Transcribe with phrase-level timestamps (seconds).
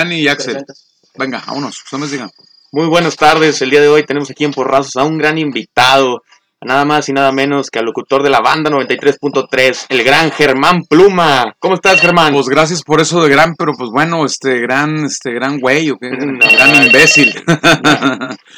[0.00, 0.64] Dani y Axel.
[1.18, 2.30] Venga, vámonos, ustedes digan.
[2.72, 6.22] Muy buenas tardes, el día de hoy tenemos aquí en Porrazos a un gran invitado,
[6.62, 10.84] nada más y nada menos que al locutor de la banda 93.3, el gran Germán
[10.88, 11.52] Pluma.
[11.58, 12.32] ¿Cómo estás, Germán?
[12.32, 15.98] Pues gracias por eso de gran, pero pues bueno, este gran, este gran güey, ¿o
[15.98, 16.08] qué?
[16.08, 17.34] No, gran no, imbécil.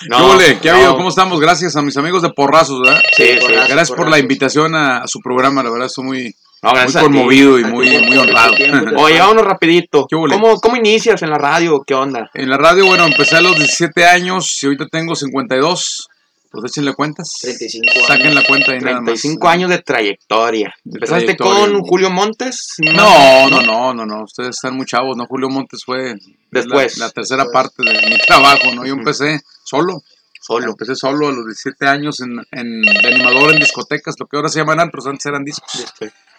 [0.09, 0.79] No, ¿Qué ha no.
[0.79, 0.97] habido?
[0.97, 1.41] ¿Cómo estamos?
[1.41, 3.03] Gracias a mis amigos de Porrazos, ¿verdad?
[3.17, 3.39] Sí, sí.
[3.41, 3.69] Porrazos.
[3.69, 6.97] Gracias por la invitación a, a su programa, la verdad estoy muy, No, muy gracias
[6.97, 7.05] a ti.
[7.07, 8.53] conmovido y muy, muy honrado.
[8.99, 10.07] Oye, vámonos rapidito.
[10.11, 11.83] ¿Cómo, ¿Cómo inicias en la radio?
[11.87, 12.31] ¿Qué onda?
[12.35, 16.09] En la radio, bueno, empecé a los 17 años y ahorita tengo 52.
[16.53, 17.29] Pues échenle cuentas.
[17.41, 18.07] 35 años.
[18.07, 19.05] Saquen la cuenta y nada más.
[19.07, 20.73] 35 años de trayectoria.
[20.85, 21.73] ¿Empezaste trayectoria.
[21.73, 22.75] con Julio Montes?
[22.79, 24.23] No, no, no, no, no.
[24.25, 25.25] Ustedes están muy chavos, ¿no?
[25.27, 26.15] Julio Montes fue
[26.51, 26.99] Después.
[26.99, 28.85] la, la tercera parte de mi trabajo, ¿no?
[28.85, 30.03] Yo empecé solo.
[30.43, 30.71] Solo.
[30.73, 34.49] Empecé solo a los 17 años en, en- de animador en discotecas, lo que ahora
[34.51, 35.87] se llaman antros, antes eran discos.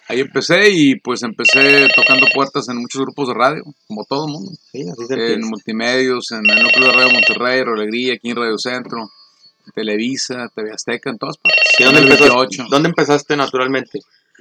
[0.08, 4.32] Ahí empecé y pues empecé tocando puertas en muchos grupos de radio, como todo el
[4.32, 4.52] mundo.
[4.72, 8.36] Sí, así se En multimedios, en el núcleo de Radio Monterrey, Radio Alegría, aquí en
[8.36, 9.08] Radio Centro,
[9.74, 11.64] Televisa, TV Azteca, en todas partes.
[11.78, 12.64] ¿Y dónde empezaste, 28.
[12.70, 13.98] ¿Dónde empezaste naturalmente?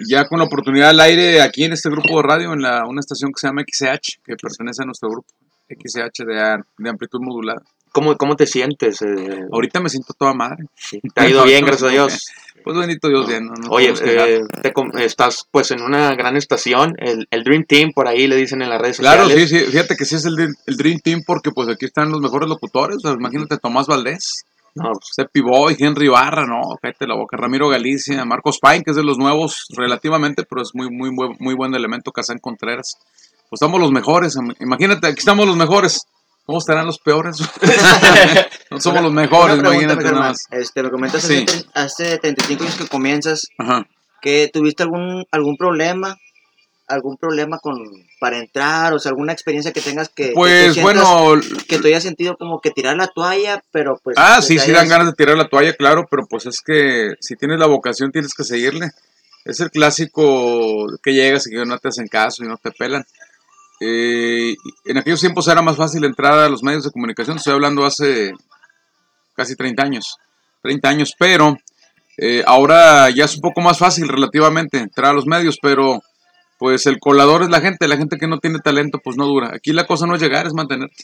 [0.09, 2.99] Ya con la oportunidad al aire aquí en este grupo de radio, en la, una
[2.99, 5.27] estación que se llama XCH, que pertenece a nuestro grupo,
[5.69, 7.61] XCH de, de amplitud modulada.
[7.93, 9.01] ¿Cómo, cómo te sientes?
[9.03, 9.45] eh?
[9.51, 10.65] Ahorita me siento toda madre.
[11.13, 12.25] ¿Te ha ido bien, gracias a Dios?
[12.63, 13.45] Pues bendito Dios, bien.
[13.47, 14.73] No, no Oye, eh, te
[15.05, 18.69] estás pues en una gran estación, el, el Dream Team, por ahí le dicen en
[18.69, 19.49] las redes Claro, sí, sociales.
[19.67, 22.21] sí, fíjate que sí es el, Dream- el Dream Team porque pues aquí están los
[22.21, 22.97] mejores locutores.
[22.97, 27.37] o sea, imagínate Tomás Valdés, No, pues, Seppi Boy, Henry Barra, no, cállate la boca,
[27.37, 31.35] Ramiro Galicia, Marcos Pine, que es de los nuevos relativamente, pero es muy, muy, buen-
[31.39, 32.93] muy buen elemento, Kazán Contreras.
[33.49, 36.07] Pues estamos los mejores, imagínate, aquí estamos los mejores.
[36.45, 37.37] ¿Cómo estarán los peores?
[38.71, 40.37] no somos los mejores, pregunta, imagínate nada más.
[40.51, 41.45] Este, me comentas Sí.
[41.47, 43.85] hace, tre- hace 35 años que comienzas, Ajá.
[44.21, 46.17] que tuviste algún algún problema,
[46.87, 47.75] algún problema con
[48.19, 51.87] para entrar, o sea, alguna experiencia que tengas que que Pues sientas bueno, que tú
[51.87, 55.07] hayas sentido como que tirar la toalla, pero pues Ah, que sí, sí dan ganas
[55.07, 58.43] de tirar la toalla, claro, pero pues es que si tienes la vocación tienes que
[58.43, 58.89] seguirle.
[59.45, 63.03] Es el clásico que llegas y que no te hacen caso y no te pelan.
[63.85, 64.55] Eh,
[64.85, 68.31] en aquellos tiempos era más fácil entrar a los medios de comunicación, estoy hablando hace
[69.35, 70.15] casi 30 años,
[70.61, 71.57] 30 años, pero
[72.17, 76.01] eh, ahora ya es un poco más fácil relativamente entrar a los medios, pero
[76.59, 79.51] pues el colador es la gente, la gente que no tiene talento pues no dura.
[79.53, 81.03] Aquí la cosa no es llegar, es mantenerte.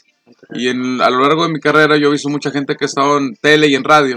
[0.54, 2.86] Y en- a lo largo de mi carrera yo he visto mucha gente que ha
[2.86, 4.16] estado en tele y en radio,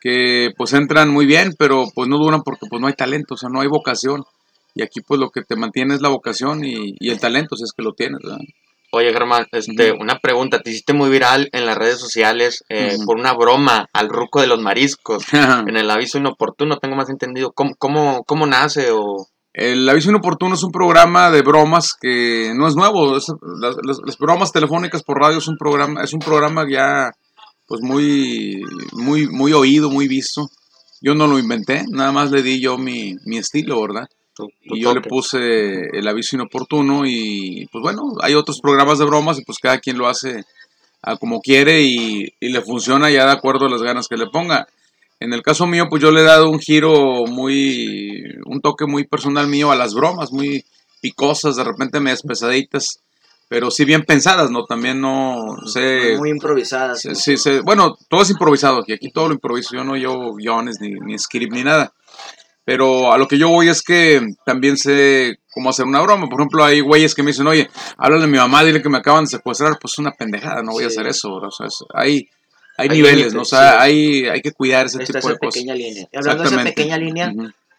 [0.00, 3.36] que pues entran muy bien, pero pues no duran porque pues no hay talento, o
[3.36, 4.22] sea, no hay vocación.
[4.74, 7.62] Y aquí pues lo que te mantiene es la vocación y, y el talento, si
[7.64, 8.18] es que lo tienes.
[8.22, 8.38] ¿verdad?
[8.92, 10.60] Oye, Germán, este, una pregunta.
[10.60, 14.46] Te hiciste muy viral en las redes sociales eh, por una broma al ruco de
[14.46, 15.24] los mariscos.
[15.68, 17.52] En el aviso inoportuno, tengo más entendido.
[17.52, 19.26] ¿Cómo, cómo, cómo nace o...?
[19.52, 23.16] El aviso inoportuno es un programa de bromas que no es nuevo.
[23.16, 27.10] es- las, las- las bromas telefónicas por radio es un programa, es un programa ya
[27.66, 28.60] pues muy,
[28.92, 30.48] muy, muy oído, muy visto.
[31.00, 34.06] Yo no lo inventé, nada más le di yo mi, mi estilo, ¿verdad?
[34.34, 38.98] Tu- tu Y yo le puse el aviso inoportuno y pues bueno, hay otros programas
[38.98, 40.44] de bromas y pues cada quien lo hace
[41.02, 44.26] a como quiere y, y le funciona ya de acuerdo a las ganas que le
[44.26, 44.66] ponga.
[45.20, 49.04] En el caso mío, pues yo le he dado un giro muy, un toque muy
[49.06, 50.64] personal mío a las bromas, muy
[51.00, 52.86] picosas, de repente medias pesaditas,
[53.48, 54.64] pero sí bien pensadas, ¿no?
[54.64, 56.16] También no sé...
[56.18, 57.00] muy improvisadas.
[57.02, 57.60] Sí, sí, sí.
[57.62, 58.92] Bueno, todo es improvisado aquí.
[58.94, 59.76] Aquí todo lo improviso.
[59.76, 61.92] Yo no llevo guiones ni, ni script ni nada.
[62.64, 66.28] Pero a lo que yo voy es que también sé cómo hacer una broma.
[66.28, 68.98] Por ejemplo, hay güeyes que me dicen, oye, háblale a mi mamá, dile que me
[68.98, 69.78] acaban de secuestrar.
[69.78, 71.34] Pues es una pendejada, no voy a hacer eso.
[71.34, 72.28] O sea, es- hay,
[72.78, 73.42] hay, Hay niveles, límites, ¿no?
[73.42, 73.76] O sea, sí.
[73.80, 75.38] hay, hay que cuidar ese tipo de cosas.
[75.40, 76.08] pequeña línea.
[76.10, 77.32] Y hablando de esa pequeña línea,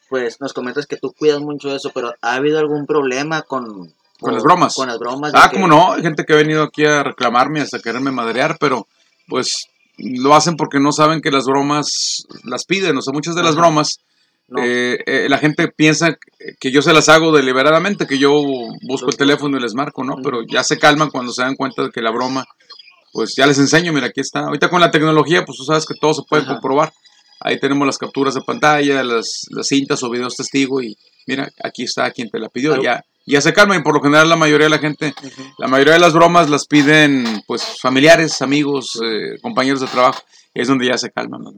[0.07, 4.33] pues nos comentas que tú cuidas mucho eso, pero ¿ha habido algún problema con, Con
[4.35, 4.75] las bromas.
[4.75, 5.31] Con las bromas.
[5.33, 8.57] Ah, que- cómo no, hay gente que ha venido aquí a reclamarme hasta quererme madrear,
[8.59, 8.87] pero
[9.27, 9.65] pues
[9.97, 13.55] lo hacen porque no saben que las bromas las piden, o sea, muchas de las
[13.55, 13.99] bromas,
[14.47, 14.63] No.
[14.63, 16.17] eh, eh, la gente piensa
[16.59, 18.31] que yo se las hago deliberadamente, que yo
[18.87, 20.17] busco el teléfono y les marco, ¿no?
[20.23, 22.45] Pero ya se calman cuando se dan cuenta de que la broma,
[23.11, 24.41] pues ya les enseño, mira, aquí está.
[24.41, 26.53] Ahorita con la tecnología, pues tú sabes que todo se puede Ajá.
[26.53, 26.93] comprobar.
[27.39, 30.95] Ahí tenemos las capturas de pantalla, las, las cintas o videos testigo y
[31.27, 34.29] mira, aquí está quien te la pidió, ya, ya se calman y por lo general
[34.29, 35.13] la mayoría de la gente
[35.57, 40.21] la mayoría de las bromas las piden pues familiares, amigos, eh, compañeros de trabajo.
[40.55, 41.41] Es donde ya se calman.
[41.43, 41.53] ¿no?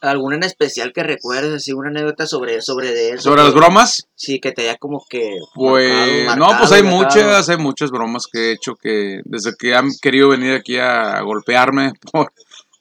[0.00, 3.24] ¿Alguna en especial que recuerdes, así, una anécdota sobre, sobre de eso?
[3.24, 5.36] Sobre las bromas, Sí, que te haya como que.
[5.54, 9.52] pues marcado, no, pues marcado, hay muchas, hay muchas bromas que he hecho que desde
[9.56, 12.32] que han querido venir aquí a golpearme por,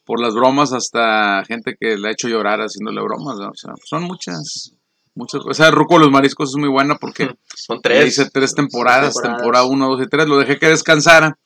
[0.05, 3.37] por las bromas hasta gente que le ha hecho llorar haciéndole bromas.
[3.37, 3.49] ¿no?
[3.49, 4.71] O sea, son muchas,
[5.15, 5.41] muchas.
[5.45, 8.07] O sea, Ruco de los Mariscos es muy buena porque Son tres.
[8.07, 9.37] hice tres temporadas, temporadas.
[9.41, 10.27] temporada 1, 2 y 3.
[10.29, 11.37] Lo dejé que descansara.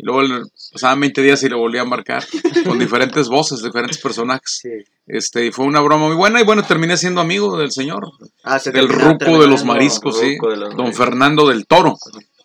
[0.00, 2.24] Y luego le- pasaban 20 días y lo volví a marcar
[2.64, 4.60] con diferentes voces, diferentes personajes.
[4.62, 4.70] Sí.
[5.06, 8.10] Este, y fue una broma muy buena y bueno, terminé siendo amigo del señor,
[8.42, 11.04] Ah, se del ruco de los mariscos, sí, Ruco de los don mariscos.
[11.04, 11.96] Fernando del Toro.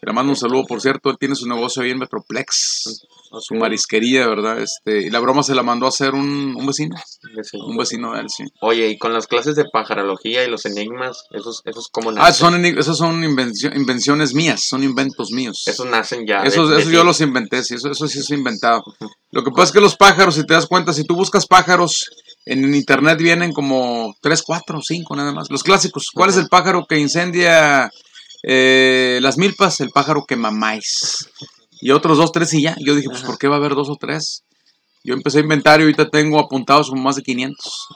[0.02, 3.06] Le mando un saludo, por cierto, él tiene su negocio ahí en Metroplex,
[3.40, 4.60] su marisquería, ¿verdad?
[4.62, 6.96] Este, y la broma se la mandó a hacer un, un vecino,
[7.44, 7.58] Sí.
[7.58, 8.44] un vecino de él, sí.
[8.62, 12.30] Oye, y con las clases de pajarología y los enigmas, esos, esos cómo Ah, nacen.
[12.32, 15.64] esos son, esos son invencio- invenciones mías, son inventos míos.
[15.66, 16.42] Esos nacen ya.
[16.42, 16.96] de- Esos, de esos ti.
[16.96, 18.84] yo los inventé, sí, eso, eso sí es inventado.
[19.32, 22.06] Lo que pasa es que los pájaros, si te das cuenta, si tú buscas pájaros,
[22.46, 25.50] en internet vienen como 3, 4, 5 nada más.
[25.50, 26.06] Los clásicos.
[26.14, 27.90] ¿Cuál es el pájaro que incendia
[28.44, 29.80] eh, las milpas?
[29.82, 31.28] El pájaro que mamáis.
[31.86, 32.76] Y otros dos, tres y ya.
[32.80, 33.28] Yo dije, pues, Ajá.
[33.28, 34.42] ¿por qué va a haber dos o tres?
[35.04, 37.88] Yo empecé a inventar y ahorita tengo apuntados como más de 500.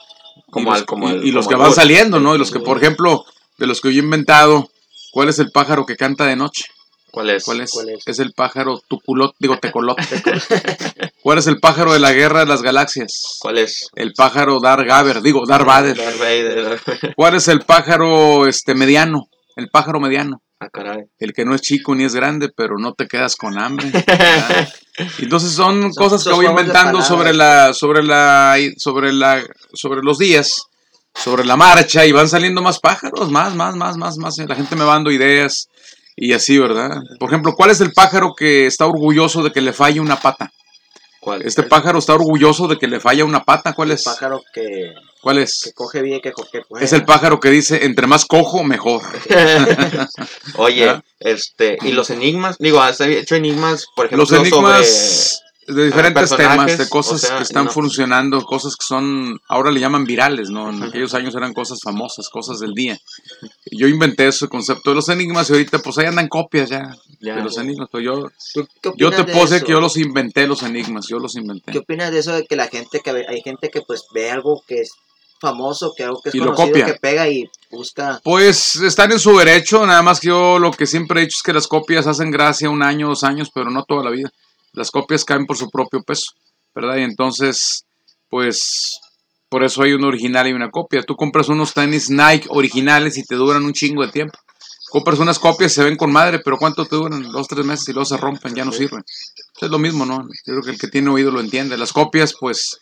[0.48, 2.36] Como y los, al- como y- al- y los como que van saliendo, ¿no?
[2.36, 3.24] Y los que, por ejemplo,
[3.58, 4.70] de los que yo he inventado,
[5.10, 6.66] ¿cuál es el pájaro que canta de noche?
[7.10, 7.42] ¿Cuál es?
[7.44, 7.72] ¿Cuál es?
[7.72, 8.06] ¿Cuál es?
[8.06, 9.96] Es el pájaro tuculot, digo tecolot.
[11.22, 13.38] ¿Cuál es el pájaro de la guerra de las galaxias?
[13.40, 13.88] ¿Cuál es?
[13.96, 15.96] El pájaro Dar Gaber, digo, Dar Vader.
[15.96, 16.80] Darth Vader.
[17.16, 19.26] ¿Cuál es el pájaro este mediano?
[19.60, 20.42] El pájaro mediano.
[20.58, 21.04] Ah, caray.
[21.18, 23.90] El que no es chico ni es grande, pero no te quedas con hambre.
[25.18, 29.42] Entonces son, cosas que voy inventando sobre la, sobre la, sobre la,
[29.74, 30.62] sobre los días,
[31.14, 34.38] sobre la marcha y van saliendo más pájaros, más, más, más, más, más.
[34.38, 35.68] La gente me va dando ideas
[36.16, 37.02] y así, ¿verdad?
[37.18, 40.50] Por ejemplo, ¿cuál es el pájaro que está orgulloso de que le falle una pata?
[41.20, 41.42] ¿Cuál?
[41.42, 43.74] Este pájaro está orgulloso de que le falla una pata.
[43.74, 44.04] ¿Cuál El es?
[44.04, 44.92] pájaro que,
[45.22, 45.72] ¿Cuál que es?
[45.74, 49.02] coge bien, que coge Es el pájaro que dice, entre más cojo, mejor.
[50.56, 51.04] Oye, ¿verdad?
[51.20, 56.38] este, y los enigmas, digo, has hecho enigmas, por ejemplo, Los enigmas de diferentes temas,
[56.40, 57.70] personajes, de cosas o sea, que están no.
[57.70, 60.68] funcionando, cosas que son, ahora le llaman virales, ¿no?
[60.70, 62.98] En aquellos años eran cosas famosas, cosas del día.
[63.70, 67.16] Yo inventé ese concepto de los enigmas y ahorita pues ahí andan copias ya sobre-
[67.20, 67.62] ya, de los ya.
[67.62, 67.88] enigmas.
[67.92, 71.20] Pero yo, ¿Tú qué yo te puedo decir que yo los inventé, los enigmas, yo
[71.20, 71.70] los inventé.
[71.70, 74.64] ¿Qué opinas de eso de que la gente, que hay gente que pues ve algo
[74.66, 74.90] que es
[75.40, 76.86] famoso, que algo que es Y lo conocido, copia.
[76.86, 78.20] que pega y busca...
[78.22, 81.42] Pues están en su derecho, nada más que yo lo que siempre he dicho es
[81.42, 84.30] que las copias hacen gracia un año, dos años, pero no toda la vida.
[84.72, 86.32] Las copias caen por su propio peso,
[86.74, 86.98] ¿verdad?
[86.98, 87.84] Y entonces,
[88.28, 89.00] pues,
[89.48, 91.02] por eso hay un original y una copia.
[91.02, 94.38] Tú compras unos tenis Nike originales y te duran un chingo de tiempo.
[94.90, 97.22] Compras unas copias, se ven con madre, pero ¿cuánto te duran?
[97.30, 99.04] Dos, tres meses y luego se rompen, ya no sirven.
[99.60, 100.22] Es lo mismo, ¿no?
[100.22, 101.78] Yo creo que el que tiene oído lo entiende.
[101.78, 102.80] Las copias, pues,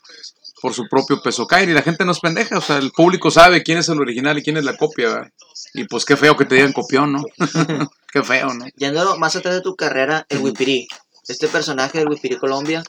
[0.60, 2.58] por su propio peso caen y la gente no es pendeja.
[2.58, 5.32] O sea, el público sabe quién es el original y quién es la copia, ¿verdad?
[5.74, 7.22] Y pues qué feo que te digan copión, ¿no?
[8.12, 8.66] qué feo, ¿no?
[8.76, 10.86] Yendo más atrás de tu carrera, el Wipirí,
[11.28, 12.82] este personaje del Wipirí Colombia.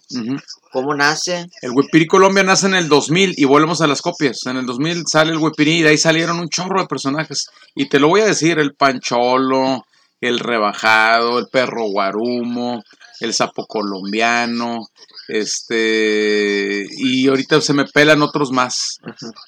[0.71, 1.47] ¿cómo nace?
[1.61, 4.45] El Huipirí Colombia nace en el 2000 y volvemos a las copias.
[4.45, 7.47] En el 2000 sale el Huipirí y de ahí salieron un chorro de personajes.
[7.75, 9.83] Y te lo voy a decir, el Pancholo,
[10.21, 12.81] el Rebajado, el Perro Guarumo,
[13.19, 14.87] el Sapo Colombiano,
[15.29, 16.85] este...
[16.97, 18.97] Y ahorita se me pelan otros más.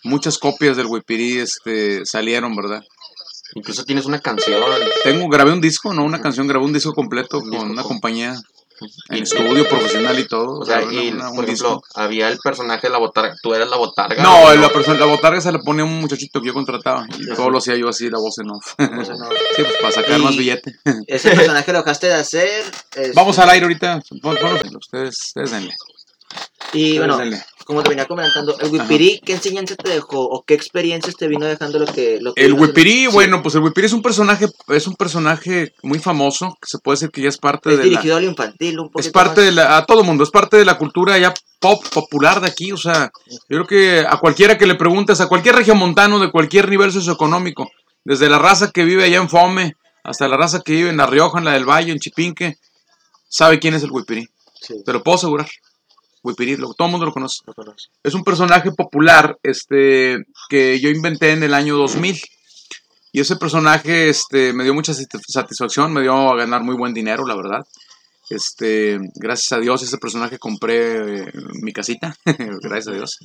[0.04, 2.81] Muchas copias del Huipirí este, salieron, ¿verdad?
[3.56, 4.62] Incluso tienes una canción.
[5.04, 6.04] Tengo, grabé un disco, ¿no?
[6.04, 8.36] Una canción, grabé un disco completo Un con disco una con- compañía
[9.10, 10.60] Y- estudio profesional y todo.
[10.60, 11.68] O sea, y una- un por disco.
[11.68, 13.36] ejemplo, había el personaje de la botarga.
[13.42, 14.22] Tú eras la botarga.
[14.24, 17.33] No, ¿o la, persona, la botarga se la ponía un muchachito que yo contrataba y
[17.36, 18.74] todo lo hacía yo así, la voz en off.
[18.78, 19.04] No.
[19.06, 19.12] sí,
[19.63, 20.75] pues para sacar Y- más billete.
[21.07, 22.63] Ese personaje lo dejaste de hacer.
[22.95, 24.01] este, Vamos al aire ahorita.
[24.12, 25.74] Ustedes, ustedes denle.
[26.74, 27.44] Y Ustedes bueno, denle.
[27.72, 31.46] Como te venía comentando, el Wipirí, ¿qué enseñanza te dejó o qué experiencias te vino
[31.46, 32.20] dejando lo que...
[32.20, 35.98] Lo que El Wipirí, bueno, pues el Wipirí es un personaje, es un personaje muy
[35.98, 38.78] famoso, que se puede decir que ya es parte Es de la, dirigido al infantil,
[38.78, 39.46] un poquito es parte más.
[39.46, 42.74] de la, a todo mundo, es parte de la cultura ya pop popular de aquí,
[42.74, 43.10] o sea,
[43.48, 47.70] yo creo que a cualquiera que le preguntes, a cualquier regiomontano de cualquier nivel socioeconómico,
[48.04, 51.08] desde la raza que vive allá en Fome hasta la raza que vive en La
[51.08, 52.58] Rioja, en la del Valle, en Chipinque,
[53.30, 54.28] sabe quién es el Huipirí,
[54.60, 55.48] Sí, te lo puedo asegurar.
[56.24, 57.40] Lo- todo el mundo lo conoce.
[57.46, 57.75] lo.
[58.04, 60.18] Es un personaje popular este,
[60.50, 62.20] que yo inventé en el año 2000.
[63.13, 66.94] Y ese personaje este, me dio mucha sat- satisfacción, me dio a ganar muy buen
[66.94, 67.66] dinero, la verdad.
[68.30, 72.16] Este, gracias a Dios, ese personaje compré eh, mi casita,
[72.62, 73.18] gracias a Dios.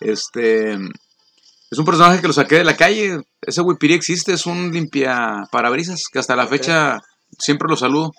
[0.00, 3.20] Este, es un personaje que lo saqué de la calle.
[3.40, 6.98] Ese Wipiri existe, es un limpia parabrisas que hasta la fecha
[7.38, 8.12] siempre lo saludo.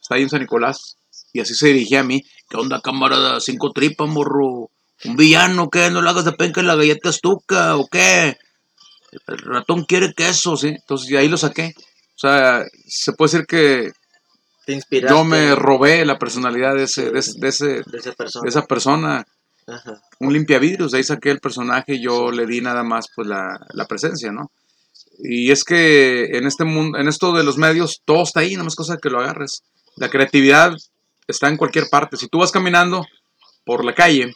[0.00, 0.96] Está ahí en San Nicolás.
[1.32, 2.22] Y así se dirigía a mí.
[2.48, 3.40] ¿Qué onda, camarada?
[3.40, 4.70] Cinco tripas, morro.
[5.04, 5.90] ¿Un villano qué?
[5.90, 8.36] ¿No le hagas de penca en la galleta estuca o qué?
[9.26, 10.68] El ratón quiere queso, ¿sí?
[10.68, 11.74] Entonces de ahí lo saqué.
[11.76, 13.92] O sea, se puede decir que
[14.66, 18.12] Te inspiraste yo me robé la personalidad de, ese, de, ese- de ese- de esa
[18.12, 18.42] persona.
[18.42, 19.26] de esa persona.
[19.66, 20.00] Ajá.
[20.20, 23.58] Un limpiavidrios, de ahí saqué el personaje y yo le di nada más pues la,
[23.72, 24.50] la presencia, ¿no?
[25.18, 28.64] Y es que en este mundo, en esto de los medios, todo está ahí, nada
[28.64, 29.62] más cosa que lo agarres.
[29.96, 30.72] La creatividad
[31.26, 32.16] está en cualquier parte.
[32.16, 33.04] Si tú vas caminando
[33.64, 34.32] por la calle,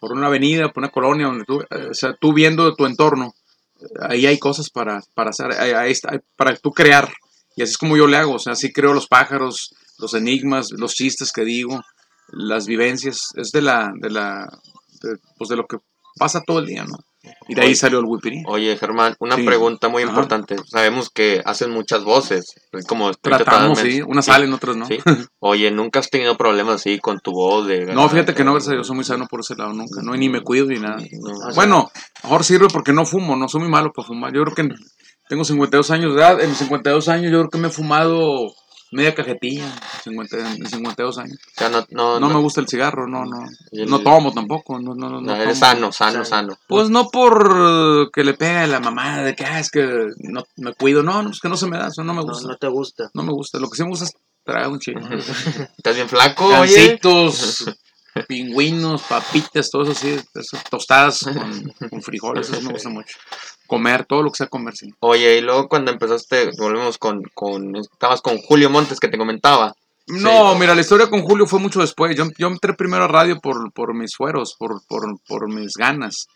[0.00, 3.32] por una avenida, por una colonia, donde tú, eh, o sea, tú viendo tu entorno,
[4.00, 5.94] ahí hay cosas para, para hacer, ahí-
[6.36, 7.12] para tú crear.
[7.56, 10.70] Y así es como yo le hago, o sea, así creo los pájaros, los enigmas,
[10.70, 11.80] los chistes que digo,
[12.28, 14.46] las vivencias, es de la, de la,
[15.02, 15.78] de, pues de lo que
[16.16, 16.96] pasa todo el día, ¿no?
[17.48, 17.74] Y de ahí Oye.
[17.76, 18.42] salió el Wipirí.
[18.46, 19.42] Oye, Germán, una Sí.
[19.44, 20.10] pregunta muy Ajá.
[20.12, 20.56] importante.
[20.66, 22.54] Sabemos que hacen muchas voces.
[22.72, 24.86] es Como Tratamos, sí, unas sí, salen, otras no.
[24.86, 24.98] sí.
[25.40, 27.66] Oye, ¿nunca has tenido problemas así con tu voz?
[27.66, 30.02] De No, fíjate que no, gracias a Dios, soy muy sano por ese lado, nunca,
[30.02, 30.96] no, y ni me cuido ni nada.
[30.98, 31.54] No.
[31.54, 31.90] Bueno,
[32.22, 34.32] mejor sirve porque no fumo, no soy muy malo para fumar.
[34.34, 34.74] Yo creo que
[35.28, 38.46] tengo 52 años de edad, en mis 52 años yo creo que me he fumado
[38.90, 41.38] media cajetilla, en 50 en 52 años.
[41.54, 43.44] O sea, no, no, No me gusta el cigarro, no, no.
[43.72, 45.20] El- No tomo tampoco, no, no, no.
[45.20, 45.72] no, no eres tomo.
[45.72, 46.24] sano, sano, Sano.
[46.24, 46.58] sano.
[46.68, 50.44] Pues no por que le pegue a la mamá de que, ah, es que no
[50.56, 52.48] me cuido, no, no, es que no se me da, eso no me no, gusta.
[52.48, 53.10] no te gusta.
[53.14, 54.12] No me gusta, lo que sí me gusta es
[54.44, 55.00] traer un chingo.
[55.76, 56.98] ¿Estás bien flaco, oye?
[58.26, 63.16] Pingüinos, papitas, todo eso sí, eso, tostadas con, con frijoles, eso me gusta mucho.
[63.66, 64.92] Comer, todo lo que sea comer, sí.
[65.00, 69.74] Oye, y luego cuando empezaste, volvemos con, con, estabas con Julio Montes que te comentaba.
[70.08, 72.16] No, mira, la historia con Julio fue mucho después.
[72.16, 76.28] Yo, yo entré primero a radio por, por mis fueros, por, por, por mis ganas.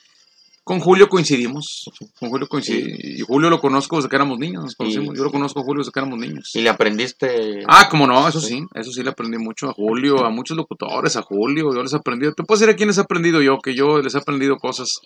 [0.64, 1.90] Con Julio coincidimos.
[2.20, 2.98] Con Julio coincidimos.
[3.02, 4.62] Y Julio lo conozco desde que éramos niños.
[4.62, 5.14] Nos conocimos.
[5.14, 6.50] Y- Yo lo conozco a Julio desde que éramos niños.
[6.54, 7.64] Y le aprendiste.
[7.66, 11.16] Ah, como no, eso sí, eso sí le aprendí mucho a Julio, a muchos locutores,
[11.16, 13.74] a Julio, yo les he aprendido, te puedo decir a quiénes he aprendido yo, que
[13.74, 15.00] yo les he aprendido cosas,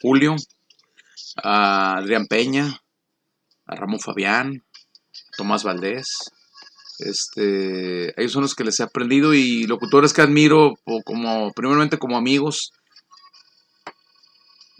[0.00, 0.36] Julio,
[1.42, 2.80] a Adrián Peña,
[3.66, 6.06] a Ramón Fabián, a Tomás Valdés,
[7.00, 12.16] este, ellos son los que les he aprendido y locutores que admiro como, primeramente como
[12.16, 12.72] amigos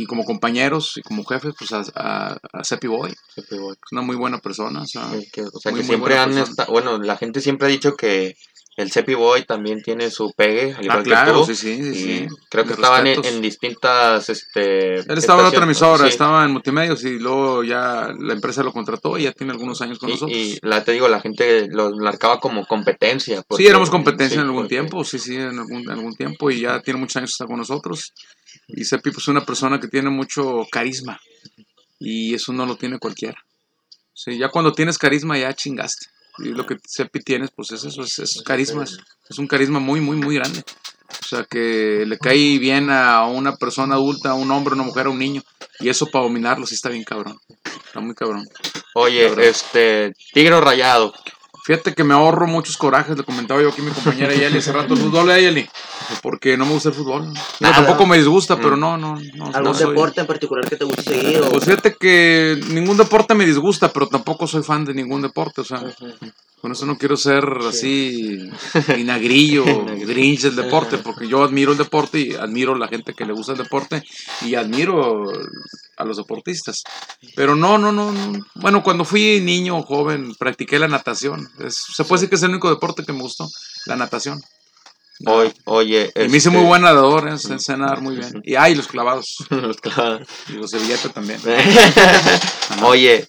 [0.02, 3.46] y como compañeros y como jefes, pues a, a, a Cepi Boy, es
[3.92, 6.36] una muy buena persona, o sea, Sí, que- o sea, Muy, que muy siempre han
[6.38, 6.72] estado.
[6.72, 8.34] Bueno, la gente siempre ha dicho que
[8.78, 11.44] el Cepi Boy también tiene su pegue, al igual ah, que claro, tú.
[11.46, 14.30] sí, sí, sí, creo que estaban en, distintas.
[14.30, 16.08] Este, Él estaba en otra emisora, sí.
[16.08, 19.98] estaba en multimedios y luego ya la empresa lo contrató y ya tiene algunos años
[19.98, 20.36] con Y, nosotros.
[20.38, 23.42] y la, te digo, la gente lo marcaba como competencia.
[23.46, 26.50] porque- sí, éramos competencia en algún porque- tiempo, sí, sí, en algún, en algún tiempo
[26.50, 28.14] y ya tiene muchos años que está con nosotros.
[28.72, 31.20] Y Sepi pues, es una persona que tiene mucho carisma
[31.98, 33.38] y eso no lo tiene cualquiera.
[34.14, 36.06] Sí, ya cuando tienes carisma ya chingaste.
[36.38, 38.98] Y lo que Sepi tienes, pues es eso, es, es carisma, es,
[39.28, 40.64] es un carisma muy, muy, muy grande.
[41.24, 44.84] O sea, que le cae bien a una persona adulta, a un hombre, a una
[44.84, 45.42] mujer, a un niño.
[45.80, 47.38] Y eso para dominarlo sí está bien cabrón.
[47.86, 48.46] Está muy cabrón.
[48.94, 50.14] Oye, este.
[50.32, 51.12] Tigre rayado.
[51.64, 54.72] Fíjate que me ahorro muchos corajes, le comentaba yo aquí a mi compañera Yeli hace
[54.72, 55.68] rato el fútbol a Yeli,
[56.20, 57.32] porque no me gusta el fútbol.
[57.60, 57.76] Nada.
[57.76, 59.46] tampoco me disgusta, pero no, no, no.
[59.46, 61.38] ¿Algún no soy- deporte en particular que te guste seguir?
[61.40, 65.60] o- Pues fíjate que ningún deporte me disgusta, pero tampoco soy fan de ningún deporte,
[65.60, 65.82] o sea,
[66.60, 68.38] con eso no quiero ser así
[68.96, 69.64] vinagrillo,
[70.04, 73.52] grinch del deporte, porque yo admiro el deporte y admiro la gente que le gusta
[73.52, 74.02] el deporte
[74.42, 75.26] y admiro
[76.02, 76.82] a los deportistas.
[77.34, 78.38] Pero no, no, no, no.
[78.56, 81.48] Bueno, cuando fui niño o joven, practiqué la natación.
[81.60, 83.48] Es- se puede decir que es el único deporte que me gustó,
[83.86, 84.40] la natación.
[85.26, 86.10] Oye, oye.
[86.16, 87.38] Y me hice este, muy buen nadador, ¿eh?
[87.38, 88.40] sé, sé nadar muy bien.
[88.44, 89.36] Y ay, los clavados,
[89.82, 90.24] Claro.
[90.48, 91.40] y los de billete también.
[92.82, 93.28] Oye,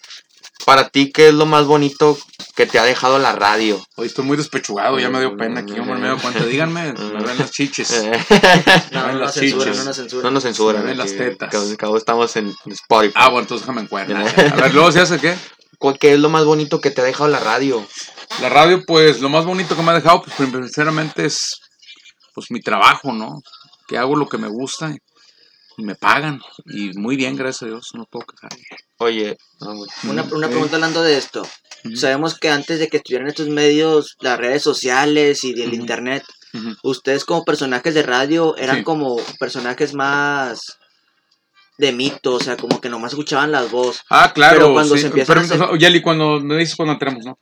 [0.66, 2.18] para ti, ¿qué es lo más bonito
[2.56, 3.84] que te ha dejado la radio?
[3.96, 6.46] Hoy estoy muy despechugado, ya me dio pena aquí, hombre, me dio cuenta.
[6.46, 8.04] Díganme, me ven las chiches.
[8.04, 8.22] No, ven
[8.92, 10.24] no, no las no nos censura.
[10.24, 10.86] No nos censuran.
[10.86, 11.50] Ven las tetas.
[11.50, 13.14] que al cabo estamos en Spotify.
[13.16, 14.28] Ah, bueno, entonces déjame encuadrar.
[14.54, 15.36] A ver, luego se hace qué?
[15.80, 17.86] ¿Cuál- ¿Qué es lo más bonito que te ha dejado la radio?
[18.42, 21.60] La radio, pues, lo más bonito que me ha dejado, pues, sinceramente es,
[22.34, 23.42] pues, mi trabajo, ¿no?
[23.88, 24.96] Que hago lo que me gusta
[25.78, 26.40] y me pagan.
[26.68, 28.52] Y muy bien, gracias a Dios, no puedo quejar.
[29.04, 29.38] Oye.
[30.04, 30.52] Una, una Sí.
[30.52, 31.48] pregunta hablando de esto.
[31.96, 36.24] Sabemos que antes de que estuvieran estos medios, las redes sociales y del internet,
[36.84, 38.84] ustedes como personajes de radio eran Sí.
[38.84, 40.78] como personajes más
[41.78, 44.04] de mito, o sea, como que nomás escuchaban las voces.
[44.10, 44.58] Ah, claro.
[44.58, 45.02] Pero cuando sí.
[45.02, 47.36] se empiezan a hacer- Yeli, cuando me dices cuando entremos, ¿no?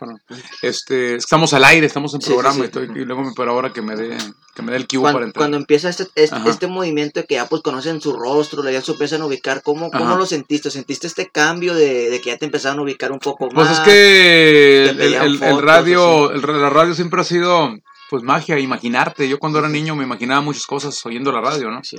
[0.62, 2.62] Este, estamos al aire, estamos en Sí, programa sí.
[2.62, 4.18] Y, estoy- y luego me pero ahora que me dé
[4.56, 5.34] que me dé el cubo para entrar.
[5.42, 8.92] cuando empieza este, este, este movimiento de que ya pues conocen su rostro, ya se
[8.92, 10.70] empiezan a ubicar, ¿cómo, cómo lo sentiste?
[10.72, 13.54] ¿Sentiste este cambio de, de que ya te empezaron a ubicar un poco más?
[13.68, 17.70] Pues es que el, el- el radio, el, la radio siempre ha sido
[18.10, 19.28] pues magia, imaginarte.
[19.30, 21.80] Yo cuando era niño me imaginaba muchas cosas oyendo la radio, ¿no?
[21.84, 21.98] Sí.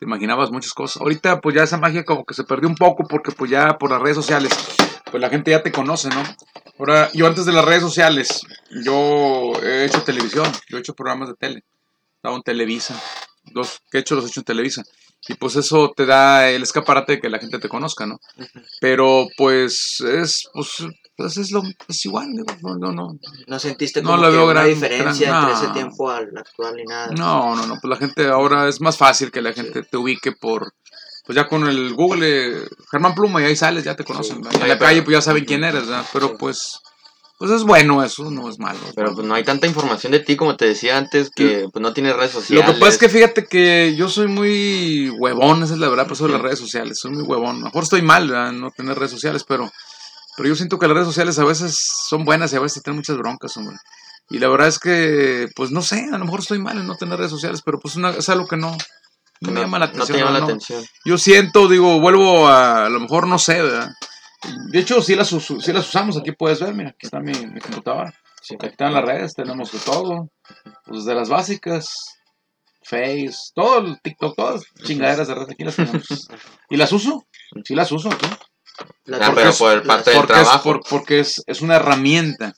[0.00, 1.00] Te imaginabas muchas cosas.
[1.00, 3.90] Ahorita pues ya esa magia como que se perdió un poco porque pues ya por
[3.90, 4.50] las redes sociales
[5.10, 6.22] pues la gente ya te conoce, ¿no?
[6.78, 8.40] Ahora, yo antes de las redes sociales,
[8.84, 11.64] yo he hecho televisión, yo he hecho programas de tele.
[12.16, 12.98] Estaba en Televisa.
[13.52, 14.82] Los que he hecho los he hecho en Televisa.
[15.28, 18.18] Y pues eso te da el escaparate de que la gente te conozca, ¿no?
[18.80, 20.86] Pero pues es, pues,
[21.20, 23.18] pues es, lo, es igual, digo, no, no, no.
[23.46, 25.62] ¿No sentiste No como lo que veo gran- diferencia gran- entre no.
[25.62, 27.08] ese tiempo al actual ni nada?
[27.16, 30.32] No, no, no, pues la gente ahora es más fácil que la gente te ubique
[30.32, 30.72] por,
[31.26, 34.44] pues ya con el Google, eh, Germán Pluma, y ahí sales, ya te conocen, en
[34.44, 36.04] la pero- calle pues ya saben quién eres, ¿verdad?
[36.12, 36.34] Pero Sí.
[36.38, 36.78] pues,
[37.38, 38.78] pues es bueno eso, no es malo.
[38.94, 41.94] Pero pues no hay tanta información de ti como te decía antes que pues no
[41.94, 42.66] tienes redes sociales.
[42.66, 46.04] Lo que pasa es que fíjate que yo soy muy huevón, esa es la verdad,
[46.04, 47.56] por eso de las redes sociales, soy muy huevón.
[47.56, 48.52] A lo mejor estoy mal, ¿verdad?
[48.52, 49.70] no tener redes sociales, pero,
[50.40, 51.78] pero yo siento que las redes sociales a veces
[52.08, 53.76] son buenas y a veces tienen muchas broncas, hombre.
[54.30, 56.96] Y la verdad es que, pues no sé, a lo mejor estoy mal en no
[56.96, 58.74] tener redes sociales, pero pues una, es algo que no,
[59.42, 60.16] no me llama la no atención.
[60.16, 60.44] te llama la no.
[60.46, 60.82] atención.
[61.04, 63.90] Yo siento, digo, vuelvo a, a lo mejor no sé, ¿verdad?
[64.70, 67.60] De hecho, sí las, sí las usamos, aquí puedes ver, mira, aquí está mi, mi
[67.60, 68.14] computadora.
[68.40, 68.54] Sí.
[68.54, 70.30] Aquí están las redes, tenemos de todo.
[70.86, 72.16] Pues de las básicas,
[72.82, 76.28] Face, todo el TikTok, todas las chingaderas de redes, aquí las tenemos.
[76.70, 77.26] ¿Y las uso?
[77.62, 78.26] Sí las uso aquí.
[79.04, 80.62] La- Ah, pero por las- parte del Porque, es, trabajo.
[80.62, 82.54] por- porque es, es una herramienta.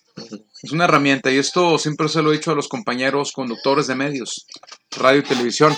[0.62, 3.94] Es una herramienta y esto siempre se lo he dicho a los compañeros conductores de
[3.96, 4.46] medios,
[4.92, 5.76] radio y televisión,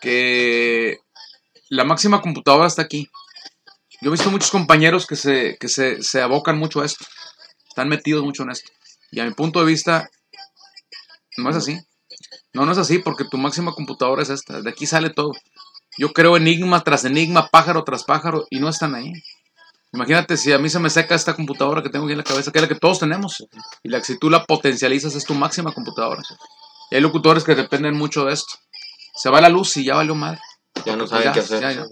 [0.00, 0.98] que
[1.68, 3.08] la máxima computadora está aquí.
[4.00, 7.04] Yo he visto muchos compañeros que se, que se, se abocan mucho a esto,
[7.68, 8.70] están metidos mucho en esto.
[9.10, 10.08] Y a mi punto de vista,
[11.36, 11.78] no es así.
[12.52, 15.32] No, no es así porque tu máxima computadora es esta, de aquí sale todo.
[15.98, 19.12] Yo creo enigma tras enigma, pájaro tras pájaro y no están ahí.
[19.92, 22.52] Imagínate si a mí se me seca esta computadora que tengo aquí en la cabeza,
[22.52, 23.44] que es la que todos tenemos.
[23.82, 26.22] Y la que si tú la potencializas es tu máxima computadora.
[26.90, 28.54] Y hay locutores que dependen mucho de esto.
[29.14, 30.38] Se va la luz y ya valió mal.
[30.84, 31.60] Ya no saben ya, qué hacer.
[31.60, 31.86] ya, ya.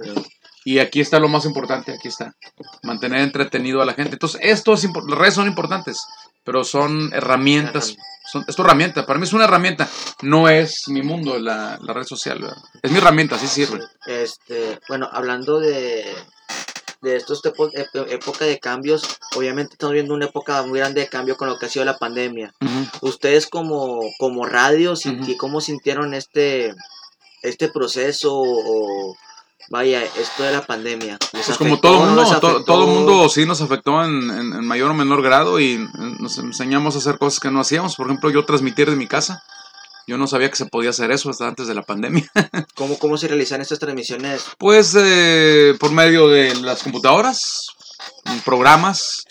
[0.65, 2.35] Y aquí está lo más importante, aquí está.
[2.83, 4.15] Mantener entretenido a la gente.
[4.15, 6.05] Entonces, esto es las redes son importantes,
[6.45, 7.97] pero son herramientas.
[8.31, 9.07] Son, es tu herramienta.
[9.07, 9.89] Para mí es una herramienta.
[10.23, 12.41] No es mi mundo la, la red social.
[12.41, 12.57] ¿verdad?
[12.83, 13.79] Es mi herramienta, así sirve.
[14.07, 16.05] Este, bueno, hablando de,
[17.03, 19.03] de estos tipos de ep- época de cambios,
[19.37, 21.99] obviamente estamos viendo una época muy grande de cambio con lo que ha sido la
[21.99, 22.53] pandemia.
[23.01, 25.37] Ustedes como, como radio, Ujú.
[25.39, 26.75] ¿cómo sintieron este,
[27.43, 29.15] este proceso o
[29.69, 31.19] vaya, esto de la pandemia?
[31.33, 32.65] ¿Les Pues como afectó, todo no mundo, les to- afectó?
[32.65, 35.89] todo mundo sí nos afectó en, en- en mayor o menor grado y eh,
[36.21, 37.97] nos enseñamos a hacer cosas que no hacíamos.
[37.97, 39.43] Por ejemplo, yo transmitir de mi casa.
[40.07, 42.31] Yo no sabía que se podía hacer eso hasta antes de la pandemia.
[42.75, 44.45] ¿Cómo, ¿Cómo se realizan estas transmisiones?
[44.59, 47.67] Pues eh, por medio de las computadoras,
[48.45, 49.25] programas,